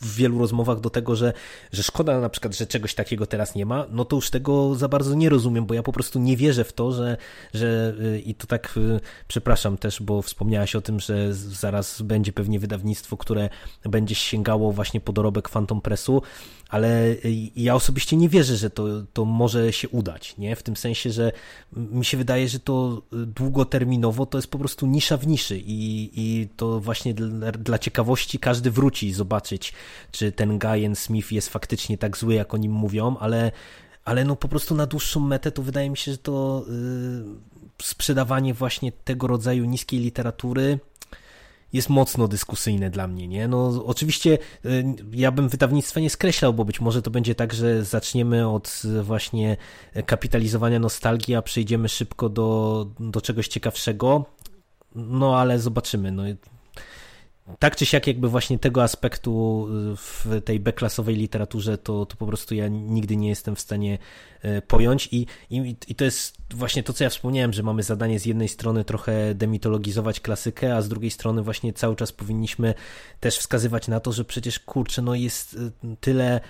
w 0.00 0.16
wielu 0.16 0.38
rozmowach 0.38 0.80
do 0.80 0.90
tego, 0.90 1.16
że, 1.16 1.32
że 1.72 1.82
szkoda 1.82 2.20
na 2.20 2.28
przykład, 2.28 2.56
że 2.56 2.66
czegoś 2.66 2.94
takiego 2.94 3.26
teraz 3.26 3.54
nie 3.54 3.66
ma, 3.66 3.86
no 3.90 4.04
to 4.04 4.16
już 4.16 4.30
tego 4.30 4.74
za 4.74 4.88
bardzo 4.88 5.14
nie 5.14 5.28
rozumiem, 5.28 5.66
bo 5.66 5.74
ja 5.74 5.82
po 5.82 5.92
prostu 5.92 6.18
nie 6.18 6.36
wierzę 6.36 6.64
w 6.64 6.72
to, 6.72 6.92
że, 6.92 7.16
że 7.54 7.94
y, 8.00 8.20
i 8.20 8.34
to 8.34 8.46
tak 8.46 8.74
y, 8.76 9.00
przepraszam 9.28 9.78
też, 9.78 10.02
bo 10.02 10.22
wspomniałaś 10.22 10.76
o 10.76 10.80
tym, 10.80 11.00
że 11.00 11.34
zaraz 11.34 12.02
będzie 12.02 12.32
pewnie 12.32 12.60
wydawnictwo, 12.60 13.16
które 13.16 13.48
będzie 13.84 14.14
sięgało 14.14 14.72
właśnie 14.72 15.00
po 15.00 15.12
dorobek 15.12 15.48
Phantom 15.48 15.80
Pressu, 15.80 16.22
ale 16.68 17.08
y, 17.10 17.50
ja 17.56 17.74
osobiście 17.74 18.16
nie 18.16 18.28
wierzę, 18.28 18.56
że 18.56 18.70
to, 18.70 18.86
to 19.12 19.24
może 19.24 19.72
się 19.72 19.88
udać, 19.88 20.34
nie? 20.38 20.56
W 20.56 20.62
tym 20.62 20.76
sensie, 20.76 21.10
że 21.10 21.32
mi 21.72 22.04
się 22.04 22.16
wydaje, 22.16 22.48
że 22.48 22.60
to 22.60 23.02
długoterminowo 23.12 24.26
to 24.26 24.38
jest 24.38 24.48
po 24.48 24.58
prostu 24.58 24.86
nisza 24.86 25.16
w 25.16 25.26
niszy 25.26 25.58
i, 25.58 26.10
i 26.14 26.48
to 26.56 26.80
właśnie 26.80 27.14
dla, 27.14 27.52
dla 27.52 27.78
ciekawości 27.78 28.38
każdy 28.38 28.70
wróci 28.70 29.12
zobaczyć, 29.12 29.72
czy 30.10 30.32
ten 30.32 30.58
Guyan 30.58 30.96
Smith 30.96 31.32
jest 31.32 31.48
faktycznie 31.48 31.98
tak 31.98 32.16
zły, 32.16 32.34
jak 32.34 32.54
o 32.54 32.56
nim 32.56 32.72
mówią, 32.72 33.16
ale, 33.16 33.52
ale 34.04 34.24
no 34.24 34.36
po 34.36 34.48
prostu 34.48 34.74
na 34.74 34.86
dłuższą 34.86 35.20
metę 35.20 35.50
to 35.50 35.62
wydaje 35.62 35.90
mi 35.90 35.96
się, 35.96 36.12
że 36.12 36.18
to 36.18 36.64
yy, 36.68 37.24
sprzedawanie 37.82 38.54
właśnie 38.54 38.92
tego 38.92 39.26
rodzaju 39.26 39.64
niskiej 39.64 40.00
literatury 40.00 40.78
jest 41.72 41.88
mocno 41.88 42.28
dyskusyjne 42.28 42.90
dla 42.90 43.08
mnie, 43.08 43.28
nie? 43.28 43.48
No 43.48 43.84
oczywiście 43.86 44.38
y, 44.64 44.84
ja 45.12 45.32
bym 45.32 45.48
wydawnictwa 45.48 46.00
nie 46.00 46.10
skreślał, 46.10 46.54
bo 46.54 46.64
być 46.64 46.80
może 46.80 47.02
to 47.02 47.10
będzie 47.10 47.34
tak, 47.34 47.52
że 47.52 47.84
zaczniemy 47.84 48.48
od 48.48 48.82
właśnie 49.02 49.56
kapitalizowania 50.06 50.78
nostalgii, 50.78 51.34
a 51.34 51.42
przejdziemy 51.42 51.88
szybko 51.88 52.28
do, 52.28 52.86
do 53.00 53.20
czegoś 53.20 53.48
ciekawszego, 53.48 54.24
no 54.94 55.38
ale 55.38 55.58
zobaczymy, 55.58 56.12
no 56.12 56.22
tak 57.58 57.76
czy 57.76 57.86
siak 57.86 58.06
jakby 58.06 58.28
właśnie 58.28 58.58
tego 58.58 58.82
aspektu 58.82 59.66
y, 59.92 59.96
w 59.96 60.26
tej 60.44 60.60
beklasowej 60.60 61.16
literaturze 61.16 61.78
to, 61.78 62.06
to 62.06 62.16
po 62.16 62.26
prostu 62.26 62.54
ja 62.54 62.68
nigdy 62.68 63.16
nie 63.16 63.28
jestem 63.28 63.56
w 63.56 63.60
stanie 63.60 63.98
y, 64.44 64.62
pojąć. 64.62 65.08
I, 65.12 65.26
i, 65.50 65.76
i 65.88 65.94
to 65.94 66.04
jest 66.04 66.36
właśnie 66.54 66.82
to, 66.82 66.92
co 66.92 67.04
ja 67.04 67.10
wspomniałem, 67.10 67.52
że 67.52 67.62
mamy 67.62 67.82
zadanie 67.82 68.20
z 68.20 68.26
jednej 68.26 68.48
strony 68.48 68.84
trochę 68.84 69.34
demitologizować 69.34 70.20
klasykę, 70.20 70.76
a 70.76 70.82
z 70.82 70.88
drugiej 70.88 71.10
strony 71.10 71.42
właśnie 71.42 71.72
cały 71.72 71.96
czas 71.96 72.12
powinniśmy 72.12 72.74
też 73.20 73.38
wskazywać 73.38 73.88
na 73.88 74.00
to, 74.00 74.12
że 74.12 74.24
przecież 74.24 74.58
kurczę, 74.58 75.02
no 75.02 75.14
jest 75.14 75.54
y, 75.54 75.72
tyle 76.00 76.40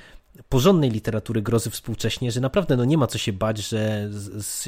porządnej 0.49 0.91
literatury 0.91 1.43
grozy 1.43 1.71
współcześnie, 1.71 2.33
że 2.33 2.41
naprawdę 2.41 2.77
no 2.77 2.85
nie 2.85 2.99
ma 2.99 3.07
co 3.07 3.19
się 3.19 3.33
bać, 3.33 3.59
że 3.59 4.11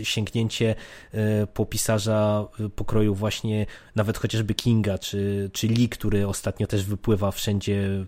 sięgnięcie 0.02 0.74
e, 1.12 1.46
po 1.46 1.66
pisarza 1.66 2.48
e, 2.60 2.68
pokroju 2.68 3.14
właśnie 3.14 3.66
nawet 3.94 4.18
chociażby 4.18 4.54
Kinga, 4.54 4.98
czy, 4.98 5.50
czy 5.52 5.68
Lee, 5.68 5.88
który 5.88 6.26
ostatnio 6.26 6.66
też 6.66 6.84
wypływa 6.84 7.30
wszędzie 7.30 8.06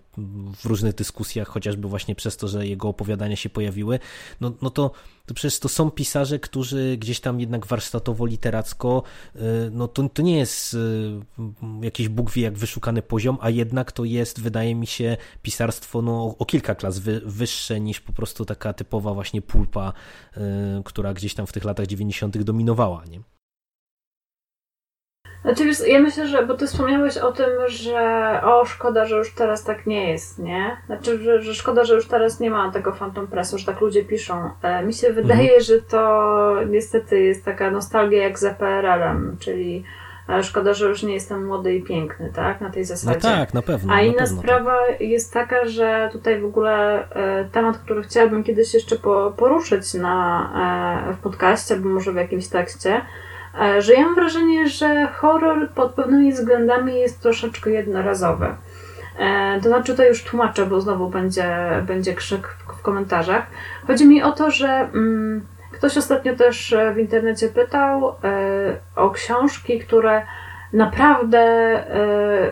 w 0.57 0.65
różnych 0.65 0.95
dyskusjach, 0.95 1.47
chociażby 1.47 1.87
właśnie 1.87 2.15
przez 2.15 2.37
to, 2.37 2.47
że 2.47 2.67
jego 2.67 2.87
opowiadania 2.87 3.35
się 3.35 3.49
pojawiły, 3.49 3.99
no, 4.41 4.51
no 4.61 4.69
to 4.69 4.91
to 5.29 5.33
przecież 5.33 5.59
to 5.59 5.69
są 5.69 5.91
pisarze, 5.91 6.39
którzy 6.39 6.97
gdzieś 6.97 7.19
tam 7.19 7.39
jednak 7.39 7.65
warsztatowo, 7.65 8.25
literacko, 8.25 9.03
y, 9.35 9.39
no 9.71 9.87
to, 9.87 10.09
to 10.09 10.21
nie 10.21 10.37
jest 10.37 10.73
y, 10.73 10.77
jakiś 11.81 12.09
Bóg 12.09 12.31
wie 12.31 12.41
jak 12.43 12.57
wyszukany 12.57 13.01
poziom, 13.01 13.37
a 13.41 13.49
jednak 13.49 13.91
to 13.91 14.05
jest, 14.05 14.41
wydaje 14.41 14.75
mi 14.75 14.87
się, 14.87 15.17
pisarstwo 15.41 16.01
no, 16.01 16.35
o 16.39 16.45
kilka 16.45 16.75
klas 16.75 16.99
wy, 16.99 17.21
wyższe 17.25 17.79
niż 17.79 17.99
po 17.99 18.13
prostu 18.13 18.45
taka 18.45 18.73
typowa 18.73 19.13
właśnie 19.13 19.41
pulpa, 19.41 19.93
y, 20.37 20.41
która 20.83 21.13
gdzieś 21.13 21.33
tam 21.33 21.47
w 21.47 21.51
tych 21.51 21.63
latach 21.63 21.87
90. 21.87 22.43
dominowała, 22.43 23.05
nie? 23.05 23.38
Znaczy, 25.41 25.65
wiesz, 25.65 25.87
ja 25.87 25.99
myślę, 25.99 26.27
że, 26.27 26.45
bo 26.45 26.53
ty 26.53 26.67
wspomniałeś 26.67 27.17
o 27.17 27.31
tym, 27.31 27.49
że 27.67 28.39
o, 28.43 28.65
szkoda, 28.65 29.05
że 29.05 29.17
już 29.17 29.33
teraz 29.33 29.63
tak 29.63 29.85
nie 29.85 30.11
jest, 30.11 30.39
nie? 30.39 30.77
Znaczy, 30.85 31.23
że, 31.23 31.41
że 31.41 31.55
szkoda, 31.55 31.83
że 31.83 31.95
już 31.95 32.07
teraz 32.07 32.39
nie 32.39 32.49
ma 32.49 32.71
tego 32.71 32.91
Phantom 32.91 33.27
Pressu, 33.27 33.57
że 33.57 33.65
tak 33.65 33.81
ludzie 33.81 34.05
piszą. 34.05 34.49
E, 34.61 34.83
mi 34.83 34.93
się 34.93 35.13
wydaje, 35.13 35.41
mhm. 35.41 35.61
że 35.61 35.81
to 35.81 36.55
niestety 36.69 37.19
jest 37.19 37.45
taka 37.45 37.71
nostalgia 37.71 38.23
jak 38.23 38.39
za 38.39 38.53
PRL-em, 38.53 39.37
czyli 39.39 39.83
e, 40.29 40.43
szkoda, 40.43 40.73
że 40.73 40.87
już 40.87 41.03
nie 41.03 41.13
jestem 41.13 41.45
młody 41.45 41.75
i 41.75 41.83
piękny, 41.83 42.31
tak? 42.35 42.61
Na 42.61 42.69
tej 42.69 42.85
zasadzie. 42.85 43.19
No 43.29 43.35
tak, 43.35 43.53
na 43.53 43.61
pewno. 43.61 43.93
A 43.93 44.01
inna 44.01 44.17
pewno, 44.17 44.41
sprawa 44.41 44.77
jest 44.99 45.33
taka, 45.33 45.65
że 45.65 46.09
tutaj 46.11 46.41
w 46.41 46.45
ogóle 46.45 47.07
e, 47.09 47.45
temat, 47.45 47.77
który 47.77 48.03
chciałabym 48.03 48.43
kiedyś 48.43 48.73
jeszcze 48.73 48.95
po, 48.95 49.33
poruszyć 49.37 49.93
na, 49.93 51.07
e, 51.09 51.13
w 51.13 51.17
podcaście, 51.17 51.75
albo 51.75 51.89
może 51.89 52.11
w 52.11 52.15
jakimś 52.15 52.47
tekście, 52.47 52.89
E, 52.95 53.28
że 53.79 53.93
ja 53.93 54.01
mam 54.01 54.15
wrażenie, 54.15 54.67
że 54.67 55.07
horror 55.07 55.69
pod 55.69 55.93
pewnymi 55.93 56.33
względami 56.33 56.95
jest 56.95 57.21
troszeczkę 57.21 57.69
jednorazowy. 57.69 58.55
E, 59.19 59.59
to 59.61 59.69
znaczy, 59.69 59.95
to 59.95 60.05
już 60.05 60.23
tłumaczę, 60.23 60.65
bo 60.65 60.81
znowu 60.81 61.09
będzie, 61.09 61.55
będzie 61.87 62.13
krzyk 62.13 62.47
w 62.77 62.81
komentarzach. 62.81 63.47
Chodzi 63.87 64.07
mi 64.07 64.23
o 64.23 64.31
to, 64.31 64.51
że 64.51 64.67
mm, 64.67 65.45
ktoś 65.71 65.97
ostatnio 65.97 66.35
też 66.35 66.75
w 66.95 66.97
internecie 66.97 67.49
pytał 67.49 68.07
e, 68.07 68.13
o 68.95 69.09
książki, 69.09 69.79
które 69.79 70.21
naprawdę 70.73 71.39
e, 71.39 72.51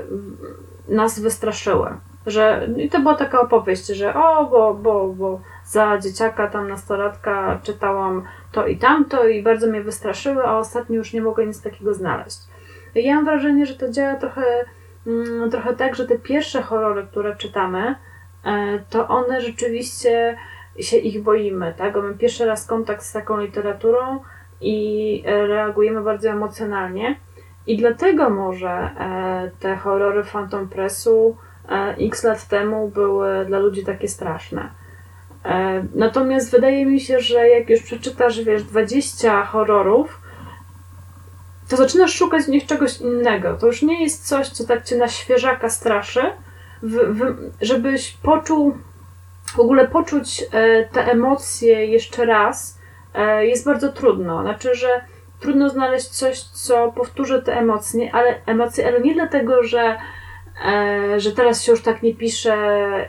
nas 0.88 1.20
wystraszyły. 1.20 1.90
Że, 2.26 2.68
I 2.78 2.90
to 2.90 3.00
była 3.00 3.16
taka 3.16 3.42
opowieść, 3.42 3.88
że 3.88 4.14
o, 4.14 4.46
bo, 4.46 4.74
bo, 4.74 5.08
bo 5.08 5.42
za 5.68 5.98
dzieciaka, 5.98 6.48
tam 6.48 6.70
nastolatka 6.70 7.60
czytałam 7.64 8.24
to 8.52 8.68
i 8.68 8.78
tamto 8.78 9.28
i 9.28 9.44
bardzo 9.44 9.68
mnie 9.68 9.82
wystraszyły, 9.82 10.44
a 10.44 10.58
ostatnio 10.58 10.96
już 10.96 11.14
nie 11.14 11.22
mogę 11.22 11.46
nic 11.46 11.62
takiego 11.62 11.94
znaleźć. 11.94 12.40
Ja 12.96 13.16
mam 13.16 13.26
wrażenie, 13.26 13.66
że 13.66 13.76
to 13.76 13.90
działa 13.90 14.16
trochę, 14.16 14.46
mm, 15.08 15.52
trochę 15.52 15.76
tak, 15.76 15.96
że 15.96 16.08
te 16.08 16.20
pierwsze 16.20 16.62
horrory, 16.62 17.08
które 17.12 17.36
czytamy, 17.36 17.96
e, 18.46 18.80
to 18.90 19.08
one 19.08 19.42
rzeczywiście 19.42 20.38
się 20.80 20.98
ich 20.98 21.24
boimy, 21.24 21.74
tak? 21.78 21.96
Mamy 21.96 22.14
pierwszy 22.14 22.46
raz 22.46 22.66
kontakt 22.66 23.04
z 23.04 23.14
taką 23.14 23.38
literaturą 23.40 24.20
i 24.62 25.24
e, 25.26 25.48
reagujemy 25.48 26.02
bardzo 26.02 26.30
emocjonalnie. 26.30 27.20
I 27.68 27.78
dlatego 27.78 28.30
może 28.30 28.70
e, 28.70 29.52
te 29.60 29.76
horrory 29.76 30.24
Phantom 30.24 30.70
Pressu 30.70 31.38
x 32.00 32.24
lat 32.24 32.48
temu 32.48 32.88
były 32.88 33.46
dla 33.46 33.60
ludzi 33.60 33.86
takie 33.86 34.08
straszne. 34.08 34.70
E, 35.46 35.84
natomiast 35.96 36.52
wydaje 36.52 36.86
mi 36.86 37.00
się, 37.00 37.20
że 37.20 37.48
jak 37.48 37.70
już 37.70 37.82
przeczytasz, 37.82 38.44
wiesz, 38.44 38.64
20 38.64 39.46
horrorów, 39.46 40.22
to 41.70 41.78
zaczynasz 41.78 42.14
szukać 42.14 42.44
w 42.44 42.50
nich 42.50 42.66
czegoś 42.66 43.02
innego. 43.02 43.58
To 43.58 43.68
już 43.68 43.82
nie 43.82 44.04
jest 44.04 44.28
coś, 44.28 44.50
co 44.50 44.68
tak 44.68 44.84
cię 44.84 44.98
na 44.98 45.08
świeżaka 45.08 45.70
straszy, 45.70 46.22
w, 46.84 46.94
w, 46.94 47.52
żebyś 47.62 48.12
poczuł, 48.12 48.78
w 49.56 49.60
ogóle 49.60 49.88
poczuć 49.88 50.44
e, 50.52 50.86
te 50.86 51.12
emocje 51.12 51.86
jeszcze 51.86 52.26
raz, 52.26 52.80
e, 53.14 53.46
jest 53.46 53.66
bardzo 53.66 53.92
trudno. 53.92 54.42
Znaczy, 54.42 54.76
że 54.76 55.02
trudno 55.40 55.70
znaleźć 55.70 56.08
coś, 56.08 56.42
co 56.42 56.92
powtórzy 56.92 57.42
te 57.42 57.58
emocje, 57.58 58.12
ale, 58.14 58.42
emocje, 58.46 58.88
ale 58.88 59.02
nie 59.02 59.14
dlatego, 59.14 59.64
że 59.64 59.98
że 61.18 61.32
teraz 61.32 61.64
się 61.64 61.72
już 61.72 61.82
tak 61.82 62.04
nie 62.04 62.16
pisze, 62.16 62.56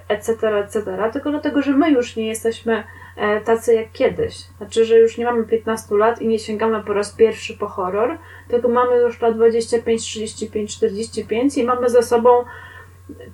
etc., 0.08 0.58
etc., 0.58 0.82
tylko 1.12 1.30
dlatego, 1.30 1.62
że 1.62 1.72
my 1.72 1.90
już 1.90 2.16
nie 2.16 2.26
jesteśmy 2.26 2.84
e, 3.16 3.40
tacy 3.40 3.74
jak 3.74 3.92
kiedyś. 3.92 4.36
Znaczy, 4.36 4.84
że 4.84 4.98
już 4.98 5.18
nie 5.18 5.24
mamy 5.24 5.44
15 5.44 5.94
lat 5.94 6.22
i 6.22 6.28
nie 6.28 6.38
sięgamy 6.38 6.82
po 6.84 6.92
raz 6.92 7.12
pierwszy 7.12 7.56
po 7.56 7.66
horror, 7.66 8.18
tylko 8.48 8.68
mamy 8.68 8.96
już 8.96 9.20
lat 9.20 9.34
25, 9.34 10.02
35, 10.02 10.76
45 10.76 11.58
i 11.58 11.64
mamy 11.64 11.90
za 11.90 12.02
sobą 12.02 12.44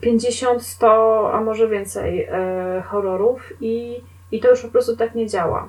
50, 0.01 0.63
100, 0.63 1.33
a 1.35 1.41
może 1.41 1.69
więcej 1.69 2.29
e, 2.31 2.83
horrorów 2.87 3.53
i, 3.61 4.05
i 4.33 4.41
to 4.41 4.51
już 4.51 4.63
po 4.63 4.69
prostu 4.69 4.97
tak 4.97 5.15
nie 5.15 5.27
działa. 5.27 5.69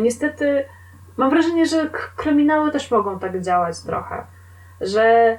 Niestety 0.00 0.64
mam 1.16 1.30
wrażenie, 1.30 1.66
że 1.66 1.90
kryminały 2.16 2.70
też 2.70 2.90
mogą 2.90 3.18
tak 3.18 3.40
działać 3.40 3.80
trochę, 3.80 4.26
że 4.80 5.38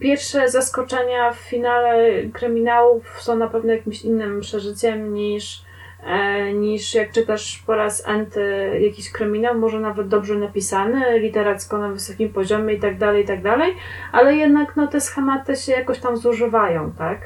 pierwsze 0.00 0.48
zaskoczenia 0.48 1.32
w 1.32 1.36
finale 1.36 2.22
kryminałów 2.32 3.22
są 3.22 3.36
na 3.36 3.48
pewno 3.48 3.72
jakimś 3.72 4.02
innym 4.02 4.40
przeżyciem 4.40 5.14
niż, 5.14 5.64
e, 6.06 6.52
niż 6.52 6.94
jak 6.94 7.12
czytasz 7.12 7.62
po 7.66 7.74
raz 7.74 8.08
enty 8.08 8.70
jakiś 8.80 9.12
kryminał, 9.12 9.58
może 9.58 9.80
nawet 9.80 10.08
dobrze 10.08 10.34
napisany, 10.34 11.18
literacko 11.18 11.78
na 11.78 11.88
wysokim 11.88 12.32
poziomie 12.32 12.74
i 12.74 12.80
tak 12.80 12.98
dalej, 12.98 13.24
i 13.24 13.26
tak 13.26 13.42
dalej, 13.42 13.74
ale 14.12 14.36
jednak 14.36 14.76
no, 14.76 14.86
te 14.86 15.00
schematy 15.00 15.56
się 15.56 15.72
jakoś 15.72 15.98
tam 15.98 16.16
zużywają, 16.16 16.92
tak? 16.92 17.18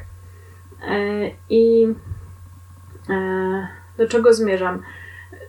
E, 0.89 1.31
I 1.51 1.95
e, 3.11 3.69
do 3.99 4.09
czego 4.09 4.33
zmierzam? 4.33 4.83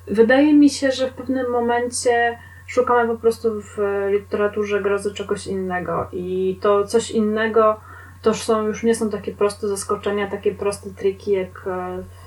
Wydaje 0.07 0.53
mi 0.53 0.69
się, 0.69 0.91
że 0.91 1.07
w 1.07 1.13
pewnym 1.13 1.51
momencie 1.51 2.37
szukamy 2.69 3.13
po 3.13 3.19
prostu 3.21 3.61
w 3.61 3.77
literaturze 4.11 4.81
grozy 4.81 5.13
czegoś 5.13 5.47
innego 5.47 6.07
i 6.11 6.59
to 6.61 6.87
coś 6.87 7.11
innego 7.11 7.79
to 8.21 8.33
są, 8.33 8.67
już 8.67 8.83
nie 8.83 8.95
są 8.95 9.09
takie 9.09 9.31
proste 9.31 9.67
zaskoczenia, 9.67 10.27
takie 10.27 10.51
proste 10.55 10.89
triki 10.89 11.31
jak 11.31 11.65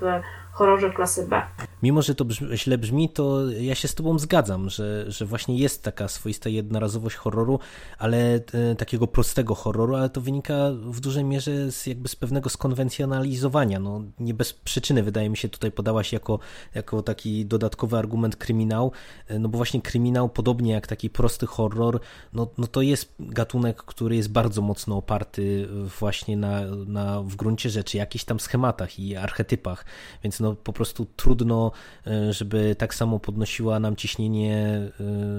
w 0.01 0.21
horrorze 0.53 0.91
klasy 0.91 1.27
B. 1.29 1.43
mimo 1.83 2.03
że 2.03 2.15
to 2.15 2.25
brzmi, 2.25 2.59
źle 2.59 2.79
brzmi, 2.79 3.09
to 3.09 3.51
ja 3.51 3.75
się 3.75 3.89
z 3.89 3.95
tobą 3.95 4.19
zgadzam, 4.19 4.71
że, 4.71 5.05
że 5.11 5.27
właśnie 5.27 5.57
jest 5.59 5.83
taka 5.83 6.09
swoista 6.09 6.49
jednorazowość 6.49 7.17
horroru, 7.17 7.59
ale 7.99 8.35
e, 8.35 8.75
takiego 8.79 9.07
prostego 9.07 9.55
horroru, 9.55 9.95
ale 9.97 10.11
to 10.11 10.21
wynika 10.21 10.55
w 10.73 11.01
dużej 11.01 11.25
mierze 11.25 11.73
z 11.73 11.87
jakby 11.87 12.09
z 12.09 12.17
pewnego 12.17 12.51
skonwencjonalizowania. 12.51 13.79
No, 13.79 14.03
nie 14.21 14.35
bez 14.35 14.53
przyczyny 14.53 15.03
wydaje 15.03 15.31
mi 15.31 15.37
się 15.37 15.49
tutaj 15.49 15.73
podałaś 15.73 16.13
jako, 16.13 16.39
jako 16.75 17.03
taki 17.03 17.47
dodatkowy 17.47 17.97
argument 17.99 18.37
kryminał, 18.37 18.93
e, 19.29 19.39
no 19.39 19.49
bo 19.49 19.57
właśnie 19.57 19.83
kryminał, 19.83 20.29
podobnie 20.29 20.73
jak 20.73 20.87
taki 20.87 21.11
prosty 21.11 21.47
horror, 21.47 22.01
no, 22.33 22.49
no 22.59 22.67
to 22.67 22.83
jest 22.83 23.15
gatunek, 23.19 23.83
który 23.83 24.17
jest 24.17 24.33
bardzo 24.33 24.63
mocno 24.63 24.97
oparty 24.97 25.69
właśnie 26.01 26.37
na, 26.37 26.61
na 26.87 27.23
w 27.23 27.37
gruncie 27.37 27.71
rzeczy 27.71 27.97
jakichś 27.97 28.25
tam 28.25 28.41
schematach 28.41 28.99
i 28.99 29.17
archetypach, 29.17 29.85
więc 30.23 30.41
no 30.41 30.55
po 30.55 30.73
prostu 30.73 31.07
trudno, 31.17 31.72
e, 32.07 32.33
żeby 32.33 32.77
tak 32.79 32.95
samo 32.95 33.19
podnosiła 33.19 33.81
nam 33.81 33.97
ciśnienie 33.97 34.81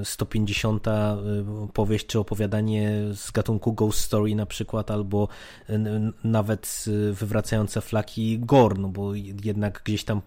150 0.04 0.88
e, 0.88 1.18
powieść 1.74 2.06
czy 2.06 2.20
opowiadanie 2.20 2.92
z 3.14 3.32
gatunku 3.32 3.74
Ghost 3.74 4.00
Story 4.00 4.36
na 4.36 4.46
przykład, 4.46 4.92
albo 4.92 5.28
nawet 6.24 6.86
wywracające 7.12 7.82
flaki 7.82 8.40
gore, 8.40 8.76
no 8.80 8.88
bo 8.88 9.16
jednak 9.44 9.82
gdzieś 9.86 10.04
tam 10.04 10.22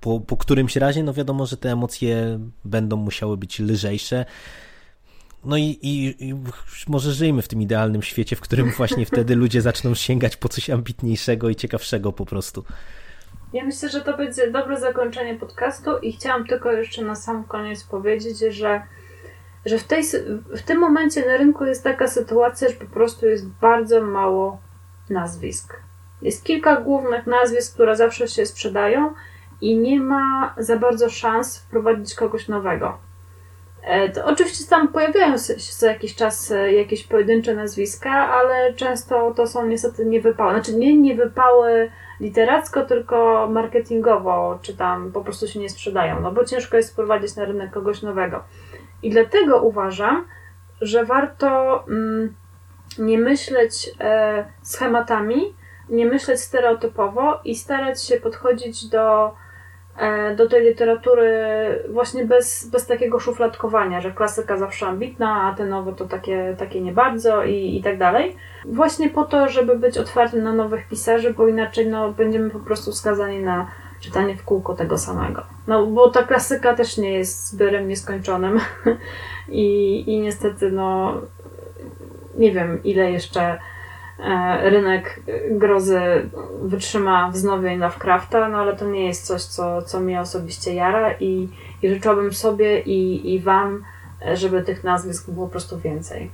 po, 0.00 0.20
po 0.20 0.36
którymś 0.36 0.76
razie, 0.76 1.02
no 1.02 1.12
wiadomo, 1.12 1.46
że 1.46 1.56
te 1.56 1.72
emocje 1.72 2.38
będą 2.64 2.96
musiały 2.96 3.36
być 3.36 3.58
lżejsze. 3.58 4.24
No 5.44 5.56
i, 5.56 5.78
i, 5.82 6.24
i, 6.28 6.34
może 6.88 7.12
żyjmy 7.12 7.42
w 7.42 7.48
tym 7.48 7.62
idealnym 7.62 8.02
świecie, 8.02 8.36
w 8.36 8.40
którym 8.40 8.70
właśnie 8.70 9.06
wtedy 9.06 9.34
ludzie 9.34 9.62
zaczną 9.62 9.94
sięgać 9.94 10.36
po 10.36 10.48
coś 10.48 10.70
ambitniejszego 10.70 11.48
i 11.48 11.56
ciekawszego 11.56 12.12
po 12.12 12.26
prostu. 12.26 12.64
Ja 13.56 13.64
myślę, 13.64 13.88
że 13.88 14.00
to 14.00 14.16
będzie 14.16 14.50
dobre 14.50 14.80
zakończenie 14.80 15.34
podcastu 15.34 15.98
i 15.98 16.12
chciałam 16.12 16.46
tylko 16.46 16.72
jeszcze 16.72 17.02
na 17.02 17.14
sam 17.14 17.44
koniec 17.44 17.84
powiedzieć, 17.84 18.38
że, 18.38 18.82
że 19.64 19.78
w, 19.78 19.84
tej, 19.84 20.02
w 20.56 20.62
tym 20.62 20.78
momencie 20.78 21.26
na 21.26 21.36
rynku 21.36 21.64
jest 21.64 21.84
taka 21.84 22.08
sytuacja, 22.08 22.68
że 22.68 22.74
po 22.74 22.86
prostu 22.86 23.26
jest 23.26 23.48
bardzo 23.48 24.02
mało 24.02 24.58
nazwisk. 25.10 25.80
Jest 26.22 26.44
kilka 26.44 26.80
głównych 26.80 27.26
nazwisk, 27.26 27.74
które 27.74 27.96
zawsze 27.96 28.28
się 28.28 28.46
sprzedają 28.46 29.14
i 29.60 29.78
nie 29.78 30.00
ma 30.00 30.54
za 30.58 30.76
bardzo 30.76 31.10
szans 31.10 31.58
wprowadzić 31.58 32.14
kogoś 32.14 32.48
nowego. 32.48 32.98
E, 33.82 34.08
to 34.08 34.24
oczywiście 34.24 34.64
tam 34.70 34.88
pojawiają 34.88 35.38
się 35.38 35.54
co 35.54 35.86
jakiś 35.86 36.14
czas 36.14 36.50
e, 36.50 36.72
jakieś 36.72 37.04
pojedyncze 37.06 37.54
nazwiska, 37.54 38.10
ale 38.10 38.74
często 38.74 39.34
to 39.36 39.46
są 39.46 39.66
niestety 39.66 40.06
niewypały. 40.06 40.52
Znaczy 40.52 40.74
nie 40.74 40.96
niewypały 40.96 41.90
literacko, 42.20 42.82
tylko 42.82 43.48
marketingowo, 43.50 44.58
czy 44.62 44.76
tam 44.76 45.12
po 45.12 45.20
prostu 45.20 45.48
się 45.48 45.60
nie 45.60 45.68
sprzedają, 45.68 46.20
no 46.20 46.32
bo 46.32 46.44
ciężko 46.44 46.76
jest 46.76 46.92
wprowadzić 46.92 47.36
na 47.36 47.44
rynek 47.44 47.70
kogoś 47.70 48.02
nowego. 48.02 48.44
I 49.02 49.10
dlatego 49.10 49.60
uważam, 49.60 50.26
że 50.80 51.04
warto 51.04 51.84
mm, 51.88 52.34
nie 52.98 53.18
myśleć 53.18 53.90
e, 54.00 54.44
schematami, 54.62 55.54
nie 55.88 56.06
myśleć 56.06 56.40
stereotypowo 56.40 57.40
i 57.44 57.54
starać 57.54 58.02
się 58.04 58.16
podchodzić 58.16 58.88
do 58.88 59.34
do 60.36 60.48
tej 60.48 60.64
literatury 60.64 61.28
właśnie 61.88 62.24
bez, 62.24 62.68
bez 62.68 62.86
takiego 62.86 63.20
szufladkowania, 63.20 64.00
że 64.00 64.12
klasyka 64.12 64.56
zawsze 64.56 64.86
ambitna, 64.86 65.42
a 65.42 65.54
te 65.54 65.66
nowe 65.66 65.92
to 65.92 66.04
takie, 66.04 66.56
takie 66.58 66.80
nie 66.80 66.92
bardzo 66.92 67.44
i, 67.44 67.76
i 67.76 67.82
tak 67.82 67.98
dalej. 67.98 68.36
Właśnie 68.64 69.10
po 69.10 69.24
to, 69.24 69.48
żeby 69.48 69.78
być 69.78 69.98
otwartym 69.98 70.42
na 70.42 70.52
nowych 70.52 70.88
pisarzy, 70.88 71.34
bo 71.34 71.48
inaczej 71.48 71.86
no, 71.86 72.12
będziemy 72.12 72.50
po 72.50 72.58
prostu 72.58 72.92
skazani 72.92 73.42
na 73.42 73.66
czytanie 74.00 74.36
w 74.36 74.44
kółko 74.44 74.74
tego 74.74 74.98
samego. 74.98 75.42
No 75.66 75.86
bo 75.86 76.10
ta 76.10 76.22
klasyka 76.22 76.74
też 76.74 76.96
nie 76.96 77.12
jest 77.12 77.50
zbiorem 77.50 77.88
nieskończonym 77.88 78.60
i, 79.48 80.04
i 80.06 80.20
niestety 80.20 80.72
no 80.72 81.14
nie 82.38 82.52
wiem 82.52 82.80
ile 82.84 83.10
jeszcze 83.10 83.40
E, 83.40 83.58
rynek 84.62 85.22
grozy 85.50 86.00
wytrzyma 86.62 87.30
wznowień 87.30 87.78
Lovecrafta, 87.78 88.48
no 88.48 88.58
ale 88.58 88.76
to 88.76 88.86
nie 88.86 89.06
jest 89.06 89.26
coś, 89.26 89.42
co, 89.42 89.82
co 89.82 90.00
mnie 90.00 90.20
osobiście 90.20 90.74
jara 90.74 91.12
i, 91.20 91.48
i 91.82 91.88
życzyłabym 91.88 92.32
sobie 92.32 92.80
i, 92.80 93.34
i 93.34 93.40
Wam, 93.40 93.84
żeby 94.34 94.62
tych 94.62 94.84
nazwisk 94.84 95.30
było 95.30 95.46
po 95.46 95.50
prostu 95.50 95.78
więcej. 95.78 96.30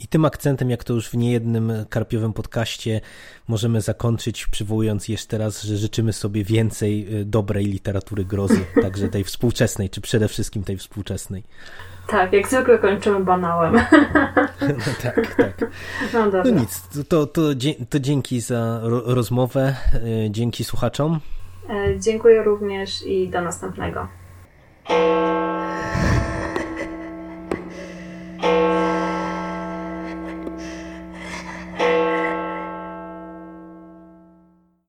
I 0.00 0.06
tym 0.06 0.24
akcentem, 0.24 0.70
jak 0.70 0.84
to 0.84 0.92
już 0.92 1.08
w 1.08 1.14
niejednym 1.14 1.72
karpiowym 1.88 2.32
podcaście, 2.32 3.00
możemy 3.48 3.80
zakończyć, 3.80 4.46
przywołując 4.46 5.08
jeszcze 5.08 5.38
raz, 5.38 5.62
że 5.62 5.76
życzymy 5.76 6.12
sobie 6.12 6.44
więcej 6.44 7.20
y, 7.20 7.24
dobrej 7.24 7.64
literatury 7.64 8.24
grozy, 8.24 8.64
także 8.82 9.08
tej 9.08 9.24
współczesnej, 9.24 9.90
czy 9.90 10.00
przede 10.00 10.28
wszystkim 10.28 10.64
tej 10.64 10.76
współczesnej. 10.76 11.44
Tak, 12.06 12.32
jak 12.32 12.48
zwykle 12.48 12.78
kończymy 12.78 13.20
banałem. 13.20 13.74
No 14.60 14.74
tak, 15.02 15.34
tak. 15.34 15.70
No, 16.14 16.24
dobra. 16.24 16.42
no 16.44 16.60
nic, 16.60 16.88
to, 17.08 17.26
to, 17.26 17.54
to 17.88 18.00
dzięki 18.00 18.40
za 18.40 18.80
rozmowę, 19.04 19.76
e, 19.94 20.30
dzięki 20.30 20.64
słuchaczom. 20.64 21.20
E, 21.68 22.00
dziękuję 22.00 22.42
również 22.42 23.06
i 23.06 23.28
do 23.28 23.40
następnego. 23.40 24.08